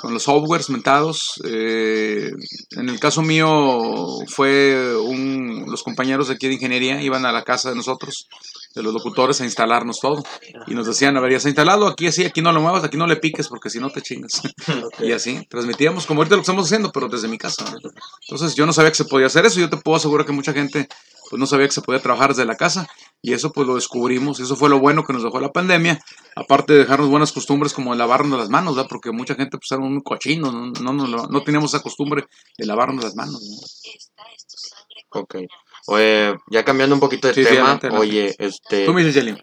[0.00, 1.40] con los softwares mentados.
[1.44, 2.30] eh,
[2.72, 7.44] en el caso mío fue un, los compañeros de aquí de ingeniería iban a la
[7.44, 8.26] casa de nosotros,
[8.74, 10.22] de los locutores, a instalarnos todo.
[10.66, 12.96] Y nos decían, a ver, ya está instalado, aquí así, aquí no lo muevas, aquí
[12.96, 14.42] no le piques porque si no te chingas.
[15.00, 17.64] Y así, transmitíamos como ahorita lo que estamos haciendo, pero desde mi casa.
[17.64, 17.90] ¿no?
[18.28, 20.52] Entonces yo no sabía que se podía hacer eso, yo te puedo asegurar que mucha
[20.52, 20.88] gente
[21.30, 22.88] pues no sabía que se podía trabajar desde la casa
[23.22, 26.00] y eso pues lo descubrimos y eso fue lo bueno que nos dejó la pandemia,
[26.34, 28.88] aparte de dejarnos buenas costumbres como lavarnos las manos, ¿verdad?
[28.90, 32.24] porque mucha gente pues era muy cochino, no, no, no, no- no teníamos esa costumbre
[32.58, 33.40] de lavarnos las manos.
[33.40, 35.20] ¿no?
[35.20, 35.34] Ok.
[35.86, 39.36] Oye, ya cambiando un poquito de Sí, tema, oye, este, Tú me dices, Jelly,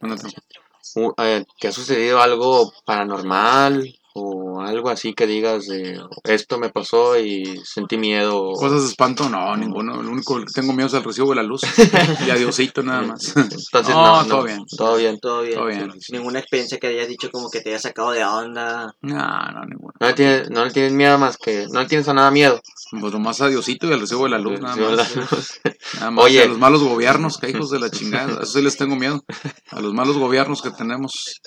[1.17, 7.17] eh, ¿te ha sucedido algo paranormal o algo así que digas de esto me pasó
[7.17, 8.51] y sentí miedo?
[8.53, 11.43] cosas de espanto, no, ninguno, lo único que tengo miedo es el recibo de la
[11.43, 11.61] luz
[12.27, 13.35] y adiosito nada más.
[13.35, 14.65] Entonces, No, no, todo bien.
[14.77, 15.19] Todo bien.
[15.19, 15.55] Todo bien.
[15.55, 15.91] Todo bien.
[16.11, 18.95] Ninguna experiencia que hayas dicho como que te haya sacado de onda.
[19.01, 19.93] No, no, ninguno.
[19.99, 21.65] No le, tienes, no le tienes miedo más que.
[21.71, 22.59] No le tienes a nada miedo.
[22.99, 24.91] Pues nomás adiosito y el recibo de la luz, nada más.
[25.15, 25.61] la luz.
[25.95, 26.43] Nada más Oye.
[26.43, 28.39] a los malos gobiernos, que hijos de la chingada.
[28.39, 29.23] A eso sí les tengo miedo.
[29.71, 31.41] A los malos gobiernos que tenemos.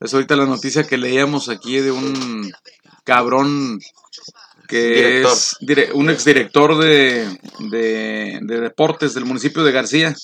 [0.00, 2.52] Es ahorita la noticia que leíamos aquí de un
[3.04, 3.80] cabrón
[4.68, 5.32] que Director.
[5.32, 7.38] es dire- un exdirector de,
[7.70, 10.14] de, de deportes del municipio de García.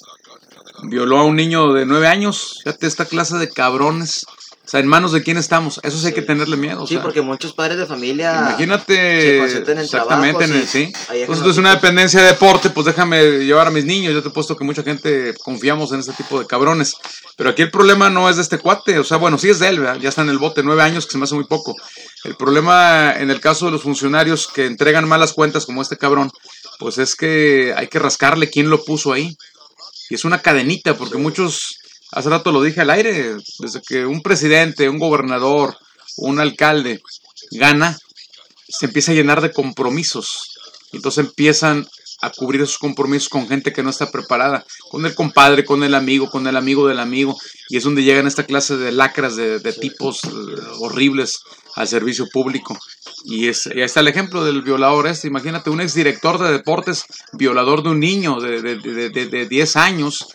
[0.85, 2.61] Violó a un niño de nueve años.
[2.64, 4.24] Fíjate esta clase de cabrones.
[4.70, 5.80] O sea, en manos de quién estamos.
[5.83, 6.85] Eso sí hay que tenerle miedo.
[6.85, 7.02] o sí, sea.
[7.02, 10.92] porque muchos padres de familia se Imagínate, concentran en exactamente, en el, sí.
[11.12, 14.14] Entonces, es una dependencia de deporte, pues déjame llevar a mis niños.
[14.14, 16.94] Yo te he puesto que mucha gente confiamos en este tipo de cabrones.
[17.35, 19.70] Pero aquí el problema no es de este cuate, o sea, bueno, sí es de
[19.70, 19.98] él, ¿verdad?
[20.00, 21.74] ya está en el bote, nueve años, que se me hace muy poco.
[22.22, 26.30] El problema en el caso de los funcionarios que entregan malas cuentas, como este cabrón,
[26.78, 29.37] pues es que hay que rascarle quién lo puso ahí.
[30.11, 31.80] Y es una cadenita, porque muchos,
[32.12, 35.77] hace rato lo dije al aire, desde que un presidente, un gobernador,
[36.16, 37.01] un alcalde
[37.53, 37.96] gana,
[38.68, 40.51] se empieza a llenar de compromisos.
[40.92, 41.87] Y Entonces empiezan
[42.23, 45.94] a cubrir esos compromisos con gente que no está preparada, con el compadre, con el
[45.94, 47.38] amigo, con el amigo del amigo,
[47.70, 50.29] y es donde llegan esta clase de lacras de, de tipos eh,
[50.81, 51.38] horribles
[51.77, 52.79] al servicio público.
[53.25, 57.05] Y, es, y ahí está el ejemplo del violador este, imagínate, un exdirector de deportes,
[57.33, 60.27] violador de un niño de, de, de, de- de 10 años,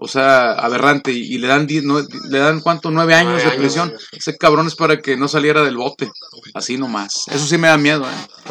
[0.00, 1.10] O sea, aberrante.
[1.10, 3.60] Y, y le dan die- no- le dan cuánto, nueve años Nueve de años.
[3.60, 3.92] prisión.
[4.12, 6.10] Ese cabrón es para que no saliera del bote.
[6.54, 7.24] Así nomás.
[7.28, 8.06] Eso sí me da miedo,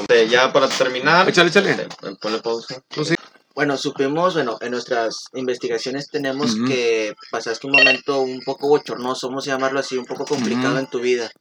[0.10, 0.27] eh.
[0.29, 1.27] Ya para terminar.
[1.29, 1.71] Échale, échale.
[1.71, 1.88] este,
[2.21, 2.81] Ponle pausa.
[3.03, 3.15] Sí.
[3.55, 9.47] Bueno, supimos, bueno, en nuestras investigaciones tenemos que pasaste un momento un poco bochornoso, vamos
[9.47, 11.31] a llamarlo así, un poco complicado en tu vida.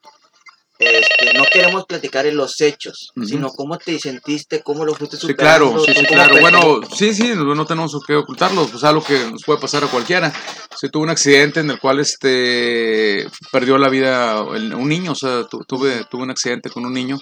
[0.78, 5.28] Este, no queremos platicar en los hechos, sino cómo te sentiste, cómo lo fuiste Sí,
[5.28, 5.70] superando.
[5.72, 6.36] claro, sí, tú sí, como claro.
[6.40, 10.30] Bueno, sí, sí, no tenemos que ocultarlo, pues algo que nos puede pasar a cualquiera.
[10.78, 15.44] Si tuve un accidente en el cual este perdió la vida un niño, o sea,
[15.44, 17.18] tu- tuve, tuve un accidente con un niño,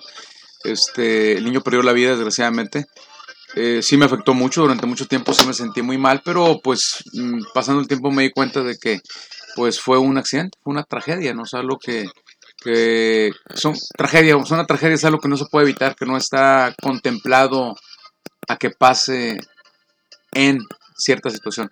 [0.64, 2.86] este, el niño perdió la vida desgraciadamente.
[3.56, 7.04] Eh, sí me afectó mucho, durante mucho tiempo sí me sentí muy mal, pero pues
[7.12, 9.00] mm, pasando el tiempo me di cuenta de que
[9.54, 11.42] pues fue un accidente, fue una tragedia, ¿no?
[11.42, 12.06] O sea, algo que,
[12.64, 16.06] que son tragedia, o sea, una tragedia es algo que no se puede evitar, que
[16.06, 17.74] no está contemplado
[18.48, 19.38] a que pase
[20.32, 20.58] en
[20.96, 21.70] cierta situación.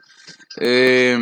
[0.61, 1.19] Eh,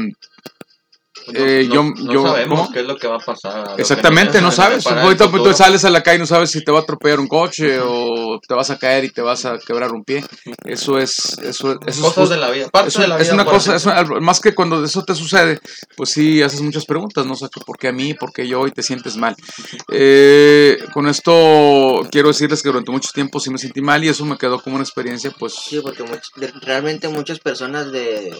[1.33, 2.73] Eh, no, yo- no yo- sabemos ¿cómo?
[2.73, 3.75] qué es lo que va a pasar.
[3.79, 4.87] exactamente, no sabes.
[4.87, 7.21] Ahorita pues, tú sales a la calle y no sabes si te va a atropellar
[7.21, 10.25] un coche o te vas a caer y te vas a quebrar un pie.
[10.65, 12.69] Eso es, eso, eso es justo- de la vida.
[12.71, 13.35] Parte de la es vida.
[13.35, 15.61] una cosa, así es una- más que cuando eso te sucede,
[15.97, 17.33] pues sí haces muchas preguntas, ¿no?
[17.35, 18.15] O sea, ¿por qué a mí?
[18.15, 18.67] ¿Por qué yo?
[18.67, 19.37] Y te sientes mal.
[19.93, 24.25] Eh, con esto quiero decirles que durante mucho tiempo sí me sentí mal y eso
[24.25, 25.55] me quedó como una experiencia, pues...
[25.55, 26.31] Sí, porque much-
[26.63, 28.35] realmente muchas personas de,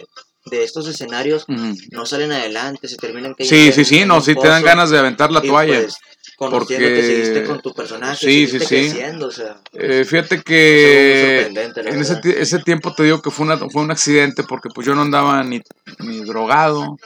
[0.51, 1.45] de estos escenarios
[1.91, 3.57] no salen adelante, se terminan cayendo.
[3.57, 5.81] Sí, sí, sí, no, sí te dan ganas de aventar la toalla.
[5.81, 5.97] pues,
[6.37, 8.91] conociendo porque- que seguiste con tu personaje, Sí, sí, seguiste sí.
[8.91, 13.31] creciendo, o sea, Eh, fíjate es algo muy que en ese tiempo te digo que
[13.31, 15.61] fue, una, fue un accidente porque pues yo no andaba ni,
[15.99, 16.97] ni drogado,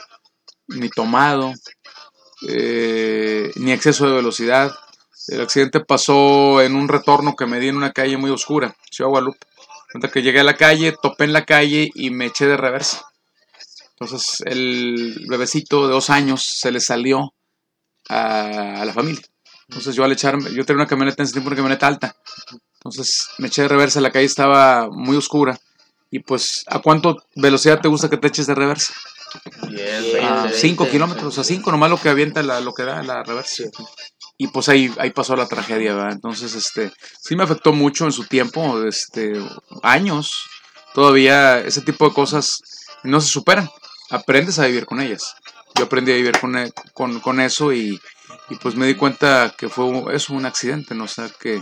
[0.67, 1.51] ni tomado,
[2.47, 4.71] eh, ni exceso de velocidad.
[5.27, 9.09] El accidente pasó en un retorno que me di en una calle muy oscura, Ciudad
[9.09, 9.39] Guadalupe.
[9.91, 13.05] Cuenta que llegué a la calle, topé en la calle y me eché de reversa.
[13.97, 17.33] Entonces el bebecito de dos años se le salió
[18.09, 19.23] a, a la familia.
[19.69, 22.15] Entonces yo al echarme, yo tenía una camioneta en ese tiempo, una camioneta alta.
[22.75, 25.59] Entonces me eché de reversa, la calle estaba muy oscura.
[26.11, 28.93] Y pues, ¿a cuánto velocidad te gusta que te eches de reversa?
[29.43, 33.03] A veinte, 5 veinte, kilómetros, a 5, nomás lo que avienta, la, lo que da
[33.03, 33.63] la reversa.
[34.37, 36.13] Y pues ahí, ahí pasó la tragedia, ¿verdad?
[36.13, 39.33] Entonces, este, sí me afectó mucho en su tiempo, este,
[39.81, 40.45] años.
[40.93, 42.61] Todavía ese tipo de cosas
[43.03, 43.69] no se superan.
[44.09, 45.35] Aprendes a vivir con ellas.
[45.75, 47.99] Yo aprendí a vivir con, e- con, con eso y,
[48.49, 51.05] y pues me di cuenta que fue eso un accidente, ¿no?
[51.05, 51.61] O sea, que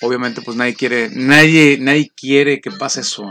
[0.00, 3.24] obviamente pues nadie quiere, nadie, nadie quiere que pase eso.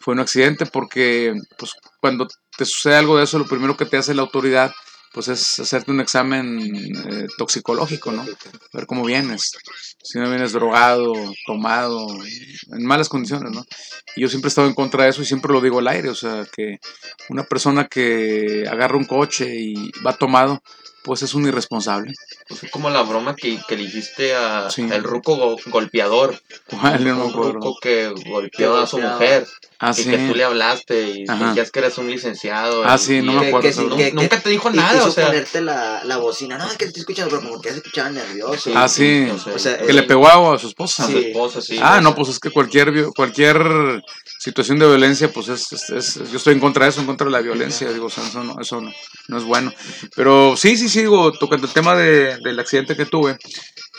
[0.00, 3.96] Fue un accidente porque pues cuando te sucede algo de eso, lo primero que te
[3.96, 4.72] hace la autoridad
[5.14, 8.24] pues es hacerte un examen eh, toxicológico, ¿no?
[8.72, 9.52] Ver cómo vienes.
[10.02, 11.14] Si no vienes drogado,
[11.46, 12.06] tomado,
[12.72, 13.64] en malas condiciones, ¿no?
[14.16, 16.10] Y yo siempre he estado en contra de eso y siempre lo digo al aire,
[16.10, 16.78] o sea, que
[17.30, 20.62] una persona que agarra un coche y va tomado,
[21.04, 22.12] pues es un irresponsable.
[22.48, 24.82] Pues es como la broma que, que le hiciste a Sí.
[24.90, 26.40] el ruco go- golpeador.
[26.68, 27.04] ¿Cuál?
[27.04, 27.52] No me acuerdo.
[27.52, 29.46] ruco que golpeó a su mujer.
[29.80, 30.08] Ah, y sí.
[30.10, 31.48] que tú le hablaste y Ajá.
[31.48, 32.84] decías que eres un licenciado.
[32.84, 33.68] Ah, sí, no me Que- acuerdo.
[33.68, 35.26] que sí, Nunca te dijo nada, quiso o sea.
[35.26, 37.78] ponerte la, la bocina, no, es que te estoy escuchando, pero como que ya se
[37.80, 38.70] escuchaba nervioso.
[38.74, 39.24] Ah, sí.
[39.26, 41.04] no sé, O sea, Que le pegó a su esposa.
[41.04, 41.24] a su Sí.
[41.26, 41.78] esposa, sí.
[41.82, 44.00] Ah, no, pues es que cualquier cualquier
[44.38, 47.24] situación de violencia, pues es, es- es- yo estoy en contra de eso, en contra
[47.26, 48.92] de la violencia, digo, o sea, eso no, eso no,
[49.28, 49.72] no es bueno.
[50.14, 53.36] Pero sí, sí, sí, digo, tocando el tema de- del accidente que tuve,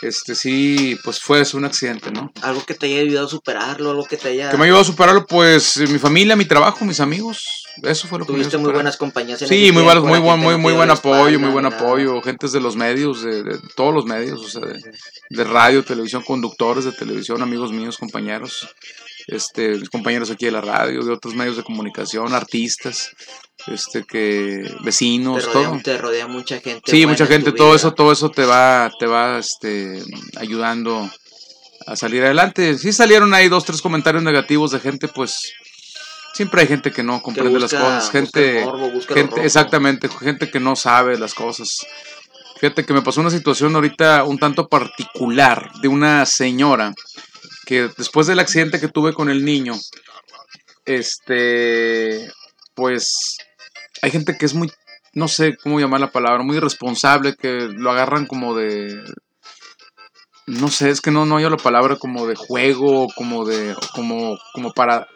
[0.02, 2.30] este sí, pues fue eso, un accidente, ¿no?
[2.42, 4.50] Algo que te haya ayudado a superarlo, algo que te haya...
[4.50, 8.26] Que me ayudó a superarlo, pues mi familia, mi trabajo, mis amigos, eso fue lo
[8.26, 10.90] que me Tuviste muy buenas compañías en Sí, muy, la muy, buen, muy, muy buen
[10.90, 11.76] apoyo, muy buen nada.
[11.76, 14.80] apoyo, gentes de los medios, de, de todos los medios, o sea, de,
[15.30, 18.68] de radio, televisión, conductores de televisión, amigos míos, compañeros,
[19.26, 23.10] este, compañeros aquí de la radio, de otros medios de comunicación, artistas,
[23.66, 25.80] este, que Te vecinos, rodea, todo.
[25.82, 26.90] te rodea mucha gente.
[26.90, 27.76] Sí, mucha en gente, todo vida.
[27.76, 30.02] eso, todo eso te va, te va, este,
[30.36, 31.10] ayudando
[31.86, 32.78] a salir adelante.
[32.78, 35.52] Sí salieron ahí dos, tres comentarios negativos de gente, pues,
[36.34, 40.60] siempre hay gente que no Que comprende las cosas, gente, morbo, gente, exactamente, gente que
[40.60, 41.78] no sabe las cosas.
[42.60, 46.94] Fíjate que me pasó una situación ahorita un tanto particular de una señora
[47.66, 49.74] que después del accidente que tuve con el niño,
[50.86, 52.30] este,
[52.74, 53.36] pues
[54.00, 54.72] hay gente que es muy,
[55.12, 59.02] no sé cómo llamar la palabra, muy irresponsable, que lo agarran como de,
[60.46, 64.38] no sé, es que no, no hay la palabra como de juego, como de, como,
[64.54, 65.08] como para,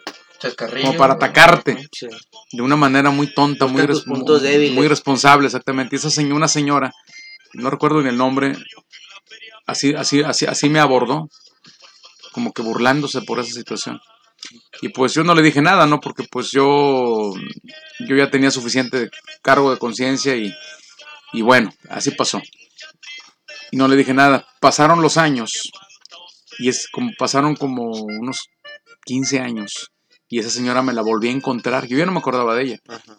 [0.83, 2.09] como para atacarte Sí.
[2.53, 3.87] de una manera muy tonta, muy,
[4.73, 5.95] muy responsable, exactamente.
[5.95, 6.91] Y esa señora, una señora,
[7.53, 8.55] no recuerdo ni el nombre,
[9.67, 11.29] así, así, así, así me abordó,
[12.33, 14.01] como que burlándose por esa situación.
[14.81, 16.01] Y pues yo no le dije nada, ¿no?
[16.01, 17.33] Porque pues yo,
[18.01, 19.11] yo ya tenía suficiente
[19.43, 20.55] cargo de conciencia y,
[21.33, 22.41] y bueno, así pasó.
[23.71, 24.47] Y no le dije nada.
[24.61, 25.71] Pasaron los años
[26.59, 28.49] y es como pasaron como unos
[29.05, 29.91] 15 años
[30.29, 31.87] y esa señora me la volví a encontrar.
[31.87, 32.79] Yo ya no me acordaba de ella.
[32.89, 33.19] Ajá.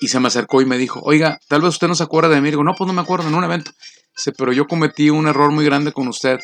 [0.00, 2.40] Y se me acercó y me dijo, oiga, tal vez usted no se acuerda de
[2.40, 2.50] mí.
[2.50, 3.72] Digo, no, pues no me acuerdo, en un evento.
[4.14, 6.38] Dice, pero yo cometí un error muy grande con usted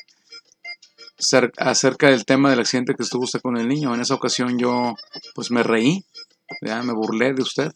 [1.58, 3.94] acerca del tema del accidente que estuvo usted con el niño.
[3.94, 4.94] En esa ocasión yo,
[5.34, 6.04] pues me reí,
[6.60, 7.72] ya me burlé de usted.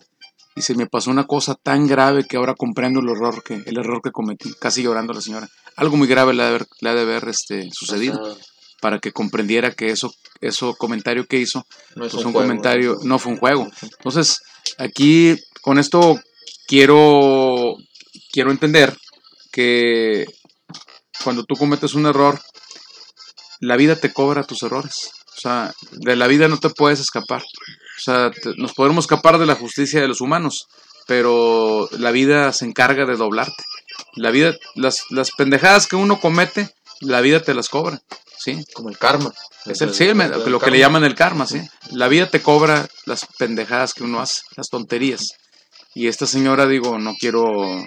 [0.54, 3.78] Y se me pasó una cosa tan grave que ahora comprendo el error que, el
[3.78, 4.54] error que cometí.
[4.58, 5.48] Casi llorando la señora.
[5.76, 8.44] Algo muy grave le ha de haber, le ha de haber, este, sucedido O sea,
[8.80, 12.96] para que comprendiera que eso, eso comentario que hizo No es pues un, juego, comentario,
[13.02, 13.68] no fue un juego.
[13.82, 14.38] Entonces,
[14.78, 16.20] aquí con esto
[16.66, 17.76] quiero,
[18.32, 18.96] quiero entender
[19.52, 20.26] que
[21.24, 22.40] cuando tú cometes un error,
[23.60, 25.10] la vida te cobra tus errores.
[25.36, 27.42] O sea, de la vida no te puedes escapar.
[27.42, 30.66] O sea, te- nos podemos escapar de la justicia de los humanos,
[31.06, 33.62] pero la vida se encarga de doblarte.
[34.14, 38.00] La vida, las, las pendejadas que uno comete, la vida te las cobra.
[38.38, 38.64] ¿sí?
[38.74, 39.32] Como el karma.
[39.66, 41.60] Es el, sí, el- lo que le llaman el karma, sí.
[41.90, 45.28] La vida te cobra las pendejadas que uno hace, las tonterías.
[45.98, 47.42] Y esta señora, digo, no quiero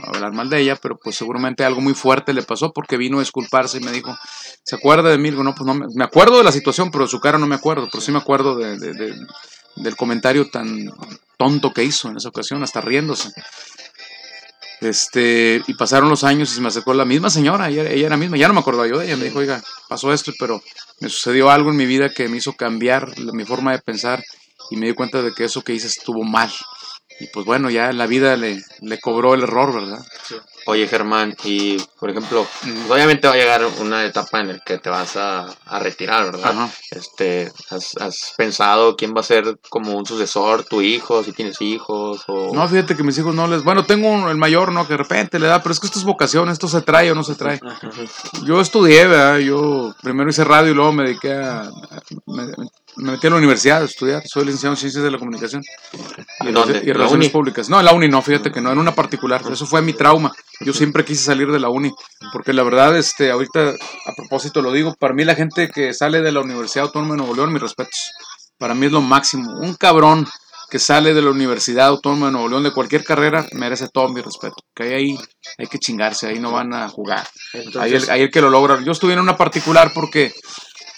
[0.07, 3.19] hablar mal de ella, pero pues seguramente algo muy fuerte le pasó porque vino a
[3.19, 4.17] disculparse y me dijo,
[4.63, 5.29] ¿se acuerda de mí?
[5.29, 7.53] Digo, no, pues no me, acuerdo de la situación, pero de su cara no me
[7.53, 9.15] acuerdo, pero sí me acuerdo de, de- de-
[9.75, 10.89] del comentario tan
[11.37, 13.29] tonto que hizo en esa ocasión, hasta riéndose.
[14.81, 18.17] Este, y pasaron los años y se me acercó la misma señora, ella, ella era
[18.17, 20.63] misma, ya no me acordaba yo de ella, me dijo, oiga, pasó esto, pero
[20.99, 24.23] me sucedió algo en mi vida que me hizo cambiar mi forma de pensar
[24.71, 26.49] y me di cuenta de que eso que hice estuvo mal.
[27.19, 29.99] Y pues bueno, ya la vida le, le cobró el error, ¿verdad?
[30.65, 34.77] Oye, Germán, y por ejemplo, pues, obviamente va a llegar una etapa en la que
[34.77, 36.51] te vas a, a retirar, ¿verdad?
[36.51, 36.69] Ajá.
[36.91, 41.59] Este, ¿has, has pensado quién va a ser como un sucesor, tu hijo, si tienes
[41.61, 42.23] hijos?
[42.27, 42.53] O...
[42.53, 43.63] No, fíjate que mis hijos no les...
[43.63, 44.85] Bueno, tengo un- el mayor, ¿no?
[44.85, 47.15] Que de repente le da, pero es que esto es vocación, esto se trae o
[47.15, 47.59] no se trae.
[47.65, 47.89] Ajá.
[48.45, 49.39] Yo estudié, ¿verdad?
[49.39, 51.61] Yo primero hice radio y luego me dediqué a...
[51.63, 51.71] a-
[52.27, 52.43] me,
[52.99, 54.23] me metí a la universidad a estudiar.
[54.25, 55.63] Soy licenciado en Ciencias de la Comunicación.
[56.41, 56.73] Y, ¿En dónde?
[56.73, 57.29] y ¿En la Relaciones uni?
[57.29, 57.69] Públicas.
[57.69, 59.41] No, en la uni no, fíjate que no, en una particular.
[59.51, 60.31] Eso fue mi trauma.
[60.61, 61.91] Yo siempre quise salir de la uni.
[62.33, 66.21] Porque la verdad, este, ahorita, a propósito lo digo, para mí la gente que sale
[66.21, 68.11] de la Universidad Autónoma de Nuevo León, mis respetos.
[68.57, 69.51] Para mí es lo máximo.
[69.59, 70.27] Un cabrón
[70.69, 74.21] que sale de la Universidad Autónoma de Nuevo León de cualquier carrera merece todo mi
[74.21, 74.57] respeto.
[74.75, 75.19] Que hay ahí
[75.57, 77.27] hay que chingarse, ahí no van a jugar.
[77.53, 78.79] Ahí Entonces, el, ahí el que lo logra.
[78.83, 80.31] Yo estuve en una particular porque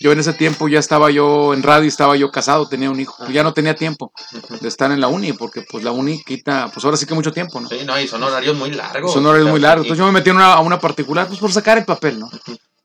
[0.02, 3.16] yo en ese tiempo ya estaba yo en radio, estaba yo casado, tenía un hijo.
[3.20, 4.12] Pues ya no tenía tiempo
[4.60, 7.32] de estar en la uni porque pues la uni quita, pues ahora sí que mucho
[7.32, 7.70] tiempo, ¿no?
[7.70, 9.14] Sí, no, y son horarios muy largos.
[9.14, 9.86] Son horarios muy largos.
[9.86, 12.30] Entonces yo me metí en una, a una particular pues por sacar el papel, ¿no?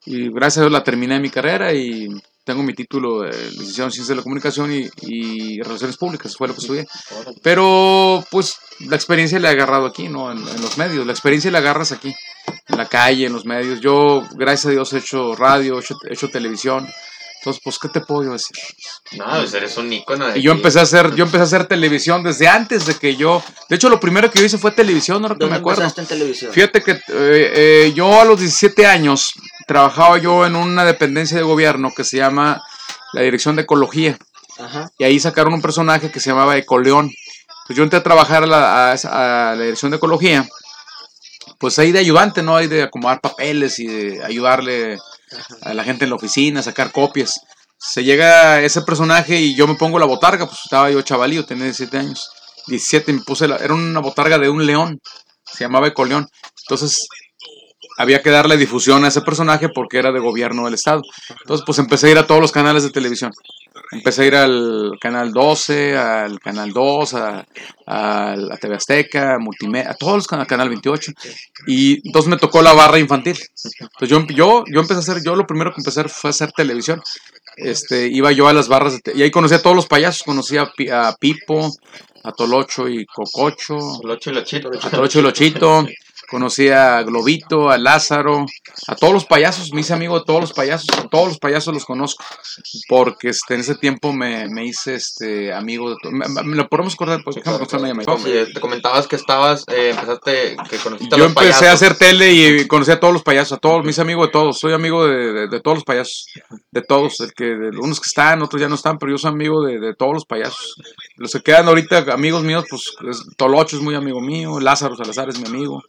[0.04, 2.08] Y gracias a Dios la terminé mi carrera y
[2.44, 6.46] tengo mi título de licenciado en Ciencias de la Comunicación y, y Relaciones Públicas, fue
[6.46, 6.86] lo que estudié.
[7.42, 10.30] Pero pues la experiencia la he agarrado aquí, ¿no?
[10.30, 11.04] En, en los medios.
[11.06, 12.14] La experiencia la agarras aquí,
[12.68, 13.80] en la calle, en los medios.
[13.80, 16.86] Yo, gracias a Dios, he hecho radio, he hecho, he hecho televisión.
[17.38, 18.56] Entonces, pues, ¿qué te puedo yo decir?
[19.12, 20.58] No, pues eres un ícono de Y yo aquí.
[20.58, 23.40] empecé a hacer, yo empecé a hacer televisión desde antes de que yo.
[23.68, 25.82] De hecho, lo primero que yo hice fue televisión, ahora que ¿dónde me acuerdo.
[25.82, 26.52] empezaste en televisión?
[26.52, 29.32] Fíjate que eh, eh, yo a los 17 años
[29.68, 32.60] trabajaba yo en una dependencia de gobierno que se llama
[33.12, 34.18] la Dirección de Ecología.
[34.58, 34.90] Ajá.
[34.98, 37.12] Y ahí sacaron un personaje que se llamaba Ecoleón.
[37.68, 40.48] Pues yo entré a trabajar a la, a esa- a la Dirección de Ecología.
[41.58, 42.56] Pues ahí de ayudante, ¿no?
[42.56, 44.98] Ahí de acomodar papeles y de ayudarle
[45.62, 47.40] a la gente en la oficina, sacar copias.
[47.78, 51.64] Se llega ese personaje y yo me pongo la botarga, pues estaba yo chavalío, tenía
[51.64, 52.30] 17 años.
[52.66, 55.00] 17, me puse la, era una botarga de un león,
[55.44, 56.28] se llamaba Ecoleón.
[56.64, 57.08] Entonces
[57.96, 61.02] había que darle difusión a ese personaje porque era de gobierno del estado.
[61.42, 63.32] Entonces pues empecé a ir a todos los canales de televisión.
[63.92, 67.46] Empecé a ir al canal 12, al canal 2, a,
[67.86, 71.12] a la TV Azteca, a Multimedia, a todos los canales, canal 28.
[71.66, 73.38] Y entonces me tocó la barra infantil.
[73.80, 76.30] Entonces yo, yo, yo empecé a hacer, yo lo primero que empecé a hacer fue
[76.30, 77.00] hacer televisión.
[77.56, 80.58] Este, iba yo a las barras de y ahí conocí a todos los payasos, conocí
[80.58, 81.70] a, Pi- a Pipo,
[82.22, 84.68] a Tolocho y Cococho, Locho y Lochito.
[84.82, 85.86] a Tolocho y Lochito,
[86.28, 88.46] conocí a Globito, a Lázaro,
[88.88, 91.72] a todos los payasos, me hice amigo de todos los payasos, a todos los payasos
[91.74, 92.24] los conozco,
[92.88, 96.14] porque este, en ese tiempo me, me hice este, amigo de todos.
[96.14, 97.20] ¿Me, me- lo podemos acordar?
[97.24, 98.12] Pues, déjame llamadita.
[98.12, 101.72] Como, eh, Te comentabas que estabas, eh, empezaste, que conociste a Yo los empecé a
[101.72, 104.58] hacer tele y conocí a todos los payasos, a todos, me hice amigo de todos,
[104.58, 106.26] soy amigo de, de- de todos los payasos,
[106.70, 109.30] de todos, el que, de unos que están, otros ya no están, pero yo soy
[109.30, 110.74] amigo de, de todos los payasos.
[111.16, 115.28] Los que quedan ahorita amigos míos, pues es- Tolocho es muy amigo mío, Lázaro Salazar
[115.28, 115.82] es mi amigo,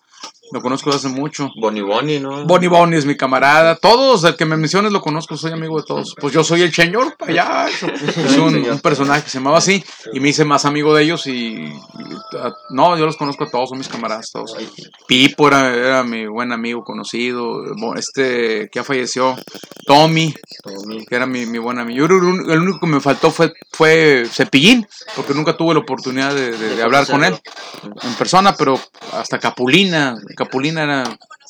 [0.52, 1.50] lo conozco desde hace mucho.
[1.60, 2.46] Boni Boni, ¿no?
[2.46, 3.76] Bonnie Bonnie es mi camarada.
[3.76, 6.16] Todos, el que me menciones lo conozco, soy amigo de todos.
[6.20, 7.88] Pues yo soy el señor payaso.
[8.18, 9.84] Es un, un personaje que se llamaba así
[10.14, 11.74] y me hice más amigo de ellos y, y,
[12.40, 14.56] ah, no, yo los conozco a todos, son mis camaradas todos.
[15.08, 17.64] Pipo era, era mi buen amigo conocido,
[17.96, 19.36] este que ya falleció,
[19.86, 20.34] Tommy,
[21.10, 22.08] que era mi, mi buen amigo.
[22.08, 22.16] Yo
[22.54, 26.76] el único que me faltó fue, fue Cepillín, porque nunca tuve la oportunidad de, de-
[26.76, 27.38] de hablar con él
[28.04, 28.80] en persona, pero
[29.14, 31.04] hasta Capulina, Capulina era,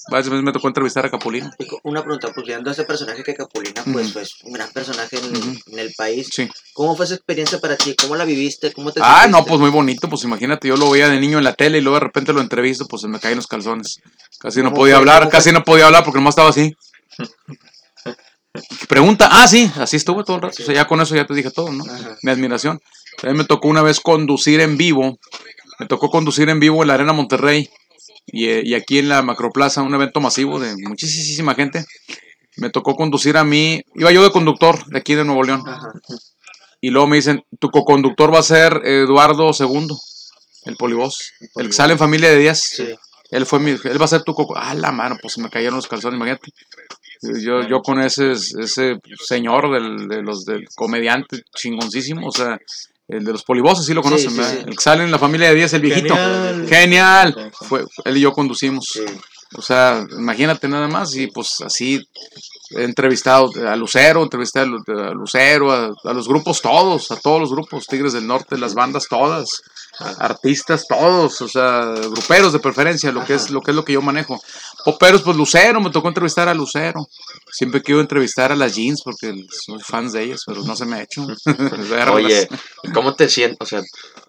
[0.10, 1.52] varias veces me tocó entrevistar a Capulina.
[1.84, 4.14] Una pregunta, pues viendo ese personaje que Capulina, pues, Ujú.
[4.14, 6.30] pues un gran personaje en, el país.
[6.32, 6.50] Sí.
[6.74, 7.96] ¿Cómo fue esa experiencia para ti?
[8.02, 8.72] ¿Cómo la viviste?
[8.72, 11.44] ¿Cómo te Ah, no, pues muy bonito, pues imagínate, yo lo veía de niño en
[11.44, 14.00] la tele y luego de repente lo entrevisto, pues se me caen los calzones.
[14.40, 15.00] Casi no ¿Cómo podía fue?
[15.02, 15.60] hablar, ¿Cómo casi fue?
[15.60, 16.74] no podía hablar porque nomás estaba así.
[18.88, 20.64] Pregunta, ah, sí, así estuvo todo el rato.
[20.64, 21.84] O sea, ya con eso ya te dije todo, ¿no?
[21.84, 22.16] Ajá.
[22.24, 22.80] Mi admiración.
[23.24, 25.20] Mí me tocó una vez conducir en vivo.
[25.80, 27.70] Me tocó conducir en vivo en la Arena Monterrey
[28.26, 31.86] y, eh, y aquí en la Macroplaza, un evento masivo de muchísima gente.
[32.58, 35.64] Me tocó conducir a mí, iba yo de conductor de aquí de Nuevo León.
[35.68, 35.92] Ajá.
[36.82, 39.88] Y luego me dicen, tu coconductor va a ser Eduardo II,
[40.66, 42.60] el polivoz, el que sale en familia de 10.
[42.60, 42.96] Sí.
[43.32, 44.56] Él fue mi, él va a ser tu coco.
[44.56, 46.52] Ah, la mano, pues se me cayeron los calzones, imagínate.
[47.44, 52.60] Yo, yo con ese, ese señor del, de los del comediante chingoncísimo, o sea,
[53.08, 54.42] el de los polivoces, sí lo conocen, sí.
[54.66, 56.14] El que sale en la familia de 10, el viejito.
[56.16, 56.68] Genial.
[56.68, 57.52] Genial.
[57.68, 58.86] Fue, él y yo conducimos.
[59.56, 62.06] O sea, imagínate nada más y pues así
[62.72, 67.16] he entrevistado a Lucero, entrevisté a Lu- a Lucero, a, a los grupos todos, a
[67.16, 69.48] todos los grupos, Tigres del Norte, las bandas todas,
[70.00, 73.94] artistas todos, o sea, gruperos de preferencia, lo que es lo que es lo que
[73.94, 74.42] yo manejo.
[74.86, 77.08] Poperos, pues Lucero, me tocó entrevistar a Lucero.
[77.52, 80.98] Siempre quiero entrevistar a las jeans porque soy fans de ellas, pero no se me
[80.98, 81.28] ha hecho.
[82.14, 82.48] Oye,
[82.84, 83.58] ¿y ¿cómo te sientes?
[83.60, 83.82] O sea,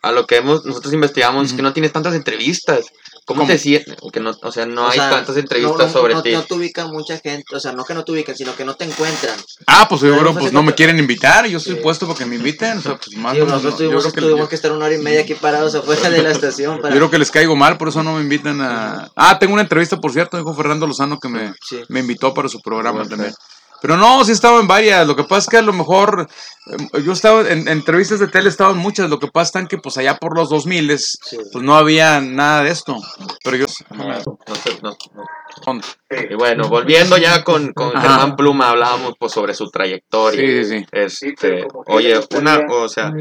[0.02, 1.64] a lo que hemos, nosotros investigamos es que Ujú.
[1.64, 2.86] no tienes tantas entrevistas.
[3.28, 3.52] ¿Cómo, ¿Cómo?
[3.52, 3.94] te sientes?
[4.10, 6.32] Que no, o sea, no O hay sea, tantas entrevistas no, no, sobre no, ti.
[6.32, 8.74] No te ubican mucha gente, o sea, no que no te ubican, sino que no
[8.74, 9.38] te encuentran.
[9.66, 11.80] Ah, pues yo creo, pues no me quieren invitar, yo estoy Sí.
[11.82, 14.02] puesto para que me inviten, o sea, pues más Sí, no- nosotros no, yo tuvimos,
[14.04, 16.80] creo que- tuvimos que estar una hora y media aquí parados afuera de la estación
[16.80, 16.94] para...
[16.94, 19.10] Yo creo que les caigo mal, por eso no me invitan a...
[19.14, 21.82] Ah, tengo una entrevista, por cierto, dijo Fernando Lozano que me, Sí.
[21.88, 23.34] me invitó para su programa Bueno, también.
[23.80, 25.06] Pero no, sí estaba en varias.
[25.06, 26.28] Lo que pasa es que a lo mejor
[26.66, 29.08] eh, yo estaba en, en entrevistas de tele, estaban muchas.
[29.08, 31.36] Lo que pasa es que pues allá por los 2000 Sí.
[31.52, 32.96] pues no había nada de esto.
[33.44, 33.66] Pero yo...
[33.90, 34.96] No, no sé, no-
[36.30, 37.90] Y bueno, volviendo ya con, con.
[37.92, 40.40] Germán Pluma, hablábamos pues sobre su trayectoria.
[40.40, 40.86] Sí, sí, sí.
[40.92, 43.12] Este, oye, una, o sea,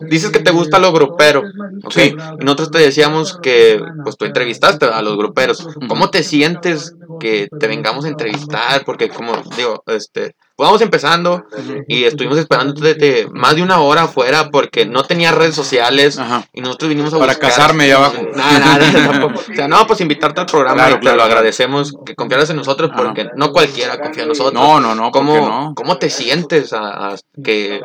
[0.00, 1.42] dices que te gusta lo grupero,
[1.84, 1.92] ¿ok?
[1.92, 2.14] Sí.
[2.40, 5.66] Nosotros te decíamos que, pues tú entrevistaste a los gruperos.
[5.88, 8.84] ¿Cómo te sientes que te vengamos a entrevistar?
[8.84, 11.44] Porque como digo, este, pues vamos empezando
[11.86, 16.46] y estuvimos esperando desde más de una hora afuera porque no tenía redes sociales Ajá.
[16.54, 18.16] y nosotros vinimos a Para buscar- casarme allá abajo.
[18.34, 19.40] Nada, nada, tampoco.
[19.50, 21.32] O sea, no, pues invitarte al programa Claro, y te claro, lo claro.
[21.38, 23.02] agradecemos que confiaras en nosotros Ajá.
[23.02, 24.54] porque no cualquiera confía en nosotros.
[24.54, 25.74] No, no, no, ¿por ¿Cómo, no?
[25.76, 27.80] ¿Cómo te sientes a, a que eh,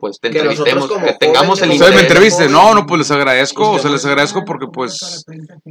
[0.00, 2.10] pues te Que entrevistemos, que tengamos el Ustedes me interés?
[2.10, 5.24] entrevisten, no, no, pues les agradezco, o sea, les agradezco porque pues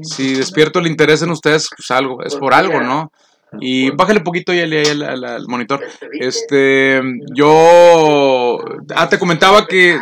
[0.04, 3.12] si despierto el interés en ustedes, pues algo, es por algo, ¿no?
[3.62, 5.82] Y bájale poquito ahí al, monitor.
[6.20, 7.02] Este,
[7.34, 8.60] yo,
[8.96, 10.00] ah, te comentaba que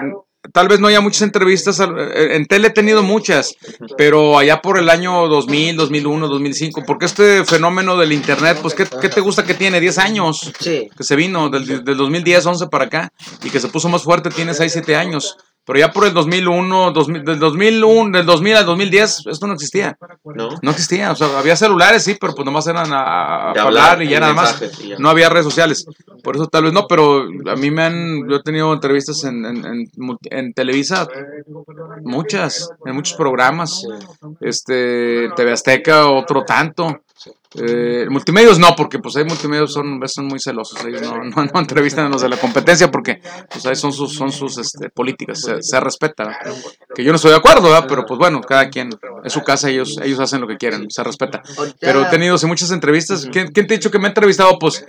[0.53, 1.97] tal vez no haya muchas entrevistas, al-
[2.31, 3.55] en tele he tenido muchas,
[3.97, 8.85] pero allá por el año 2000, 2001, 2005, porque este fenómeno del internet, pues, ¿qué,
[9.01, 9.79] qué te gusta que tiene?
[9.79, 13.11] 10 años Sí, que se vino del, del 2010, 11 para acá
[13.43, 15.37] y que se puso más fuerte tiene 6, 7 años.
[15.67, 19.97] Pero ya por el 2001, 2000, del 2001, del 2000 al 2010, esto no existía.
[20.23, 20.47] ¿No?
[20.61, 21.11] No existía.
[21.11, 24.31] O sea, había celulares, sí, pero pues nomás eran a, hablar hablar, y ya nada
[24.31, 24.61] más.
[24.79, 24.95] ya.
[24.97, 25.85] No había redes sociales.
[26.23, 29.45] Por eso tal vez no, pero a mí me han, yo he tenido entrevistas en,
[29.45, 29.91] en, en,
[30.23, 31.05] en Televisa,
[32.01, 33.85] muchas, en muchos programas.
[34.39, 37.01] Este, TV Azteca, otro tanto.
[37.55, 41.59] Eh, multimedios no, porque pues hay multimedios son, son muy celosos, ellos no, no, no
[41.59, 45.41] entrevistan a los de la competencia porque pues ahí son sus, son sus este, políticas,
[45.41, 46.55] se, se respeta, ¿verdad?
[46.93, 47.85] que yo no estoy de acuerdo, ¿verdad?
[47.87, 48.89] pero pues bueno, cada quien,
[49.23, 51.41] es su casa, ellos, ellos hacen lo que quieren, se respeta.
[51.79, 54.57] Pero he tenido muchas entrevistas, ¿quién, quién te ha dicho que me ha entrevistado?
[54.59, 54.85] Pues,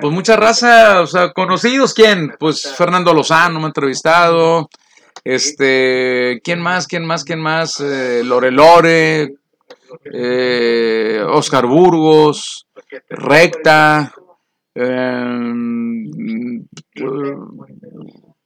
[0.00, 2.34] pues mucha raza, o sea, conocidos, ¿quién?
[2.38, 4.68] Pues Fernando Lozano me ha entrevistado,
[5.24, 6.86] este, ¿quién más?
[6.86, 7.24] ¿Quién más?
[7.24, 7.80] ¿Quién más?
[7.80, 9.34] Eh, Lore Lore,
[10.12, 12.66] eh, Oscar Burgos,
[13.08, 14.12] Recta,
[14.74, 15.42] eh,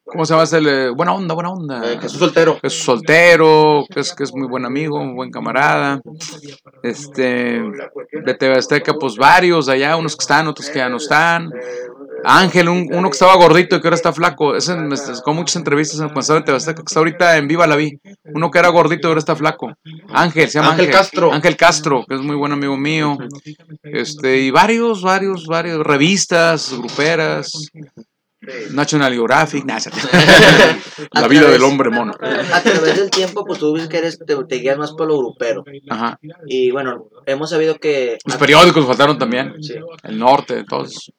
[0.04, 0.44] ¿cómo se llama?
[0.44, 0.90] Este?
[0.90, 1.92] Buena onda, buena onda.
[1.92, 2.58] Eh, Jesús Soltero.
[2.62, 6.00] Jesús soltero, que es, que es muy buen amigo, un buen camarada.
[6.82, 7.62] Este,
[8.24, 11.50] de TV Azteca, pues varios allá, unos que están, otros que ya no están.
[12.24, 14.56] Ángel, un- uno que estaba gordito y que ahora está flaco.
[14.56, 17.98] Ese me con muchas entrevistas en que está ahorita en Viva la Vi.
[18.34, 19.72] Uno que era gordito y ahora está flaco.
[20.08, 20.98] Ángel, se llama Ángel Ángel.
[20.98, 21.32] Castro.
[21.32, 23.16] Ángel Castro, que es muy buen amigo mío.
[23.82, 27.52] Este, y varios, varios, varios, revistas, gruperas.
[28.70, 29.78] National Geographic, nah,
[31.12, 32.14] La vida del hombre mono.
[32.52, 35.18] A través del tiempo, pues tú ves que eres, te, te guías más por lo
[35.18, 35.62] grupero.
[35.90, 36.18] Ajá.
[36.46, 39.62] Y bueno, hemos sabido que Los periódicos faltaron también.
[39.62, 39.74] Sí.
[40.04, 41.12] El norte, todos.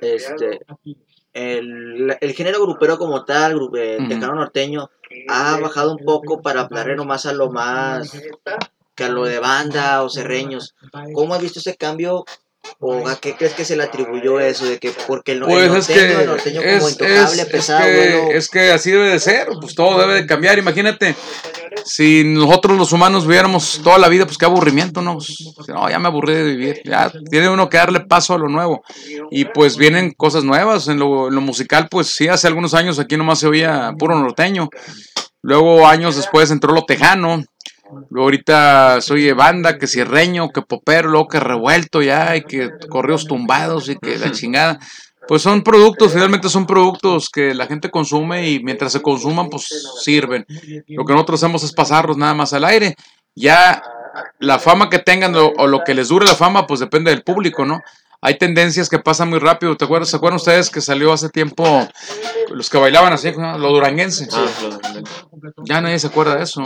[0.00, 0.60] Este,
[1.32, 4.08] el, el género grupero como tal, gru- Ujú.
[4.08, 4.90] tejano norteño,
[5.28, 8.12] ha bajado un poco para hablar nomás a lo más
[8.94, 10.74] que a lo de banda o serreños.
[11.14, 12.24] ¿Cómo has visto ese cambio?
[12.80, 14.64] ¿O a qué crees que se le atribuyó eso?
[14.66, 17.46] De que porque el, Pues es norteño, que el norteño es, como intocable, es- es
[17.46, 20.58] pesado, que, bueno, es que así debe de ser, pues todo debe de cambiar.
[20.58, 21.14] Imagínate,
[21.84, 25.14] si nosotros los humanos viviéramos toda la vida, pues qué aburrimiento, ¿no?
[25.14, 28.48] Pues, no, ya me aburrí de vivir, ya tiene uno que darle paso a lo
[28.48, 28.82] nuevo.
[29.30, 32.98] Y pues vienen cosas nuevas, en lo, en lo musical, pues sí, hace algunos años
[32.98, 34.68] aquí nomás se oía puro norteño.
[35.42, 37.44] Luego años después entró lo tejano.
[38.10, 42.70] Luego ahorita soy de banda, que cierreño, que popero, luego que revuelto ya, y que
[42.88, 44.78] correos tumbados y que la chingada.
[45.26, 49.68] Pues son productos, finalmente son productos que la gente consume y mientras se consuman, pues
[50.00, 50.46] sirven.
[50.88, 52.94] Lo que nosotros hacemos es pasarlos nada más al aire.
[53.34, 53.82] Ya
[54.40, 57.22] la fama que tengan o, o lo que les dure la fama, pues depende del
[57.22, 57.80] público, ¿no?
[58.20, 59.76] Hay tendencias que pasan muy rápido.
[59.76, 60.08] ¿Te acuerdas?
[60.10, 61.86] ¿Se acuerdan ustedes que salió hace tiempo
[62.50, 63.56] los que bailaban así, ¿no?
[63.58, 64.26] lo duranguense?
[64.32, 66.62] Ah, lo- Ya nadie se acuerda de eso.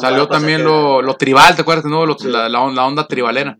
[0.00, 1.84] Salió también lo, lo tribal, ¿te acuerdas?
[1.84, 2.06] No?
[2.06, 3.56] Lo- la, la on- la onda tribalera.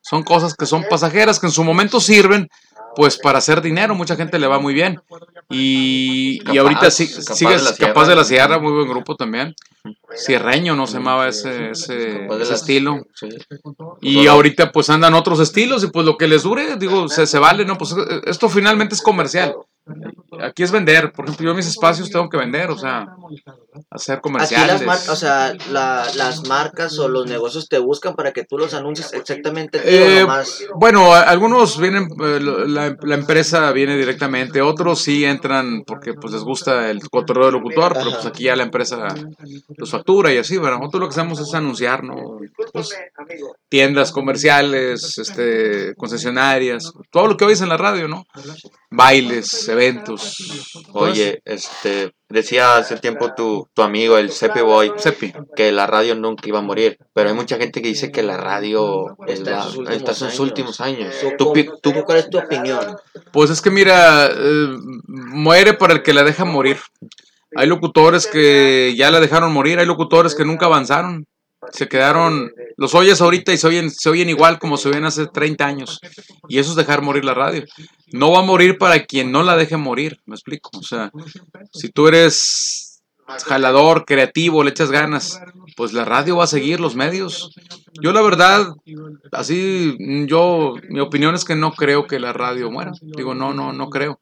[0.00, 2.48] Son cosas que son pasajeras, que en su momento sirven,
[2.94, 3.94] pues para hacer dinero.
[3.94, 5.00] Mucha gente le va muy bien.
[5.48, 8.58] Y, y ahorita sí, Capaz sigue de la Capaz de la Sierra.
[8.58, 9.54] Muy buen grupo también.
[10.14, 10.86] Cierreño, ¿no?
[10.86, 13.06] Se llamaba ese, ese, ese estilo.
[14.00, 17.38] Y ahorita pues andan otros estilos y pues lo que les dure, digo, se, se
[17.38, 17.78] vale, ¿no?
[17.78, 17.94] Pues
[18.26, 19.54] esto finalmente es comercial.
[20.40, 21.12] Aquí es vender.
[21.12, 23.06] Por ejemplo, yo mis espacios tengo que vender, o sea,
[23.90, 24.68] hacer Aquí comerciales.
[24.74, 28.56] las marcas, o sea, la- las marcas o los negocios te buscan para que tú
[28.56, 30.64] los anuncies exactamente Eh, nomás.
[30.76, 36.42] Bueno, algunos vienen, eh, la, la empresa viene directamente, otros sí entran porque pues les
[36.42, 39.08] gusta el cotorreo del locutor, pero pues aquí ya la empresa
[39.76, 42.38] los factura y así, bueno, nosotros lo que hacemos es anunciar, ¿no?
[42.72, 42.96] Pues,
[43.68, 48.24] tiendas comerciales, este, concesionarias, todo lo que oyes en la radio, ¿no?
[48.90, 50.36] Bailes, eventos.
[50.92, 55.32] Oye, este, decía hace tiempo tu, tu amigo, el Cepe Boy, Sepi.
[55.56, 58.36] que la radio nunca iba a morir, pero hay mucha gente que dice que la
[58.36, 60.40] radio Está en va- sus últimos está en sus años.
[60.40, 61.14] últimos años.
[61.20, 62.96] ¿Tú, ¿Tú, pi- tú, tú- ¿Cuál es tu opinión?
[63.32, 64.68] Pues es que mira, eh,
[65.06, 66.78] muere para el que la deja morir.
[67.56, 71.26] Hay locutores que ya la dejaron morir, hay locutores que nunca avanzaron.
[71.72, 75.26] Se quedaron, los oyes ahorita y se oyen, se oyen igual como se oían hace
[75.26, 76.00] 30 años.
[76.48, 77.64] Y eso es dejar morir la radio.
[78.12, 80.70] No va a morir para quien no la deje morir, me explico.
[80.76, 81.10] O sea,
[81.72, 83.02] si tú eres
[83.46, 85.40] jalador, creativo, le echas ganas,
[85.76, 87.52] pues la radio va a seguir, los medios.
[88.02, 88.74] Yo la verdad,
[89.32, 89.96] así,
[90.26, 92.92] yo, mi opinión es que no creo que la radio muera.
[93.00, 94.20] Digo, no, no, no creo.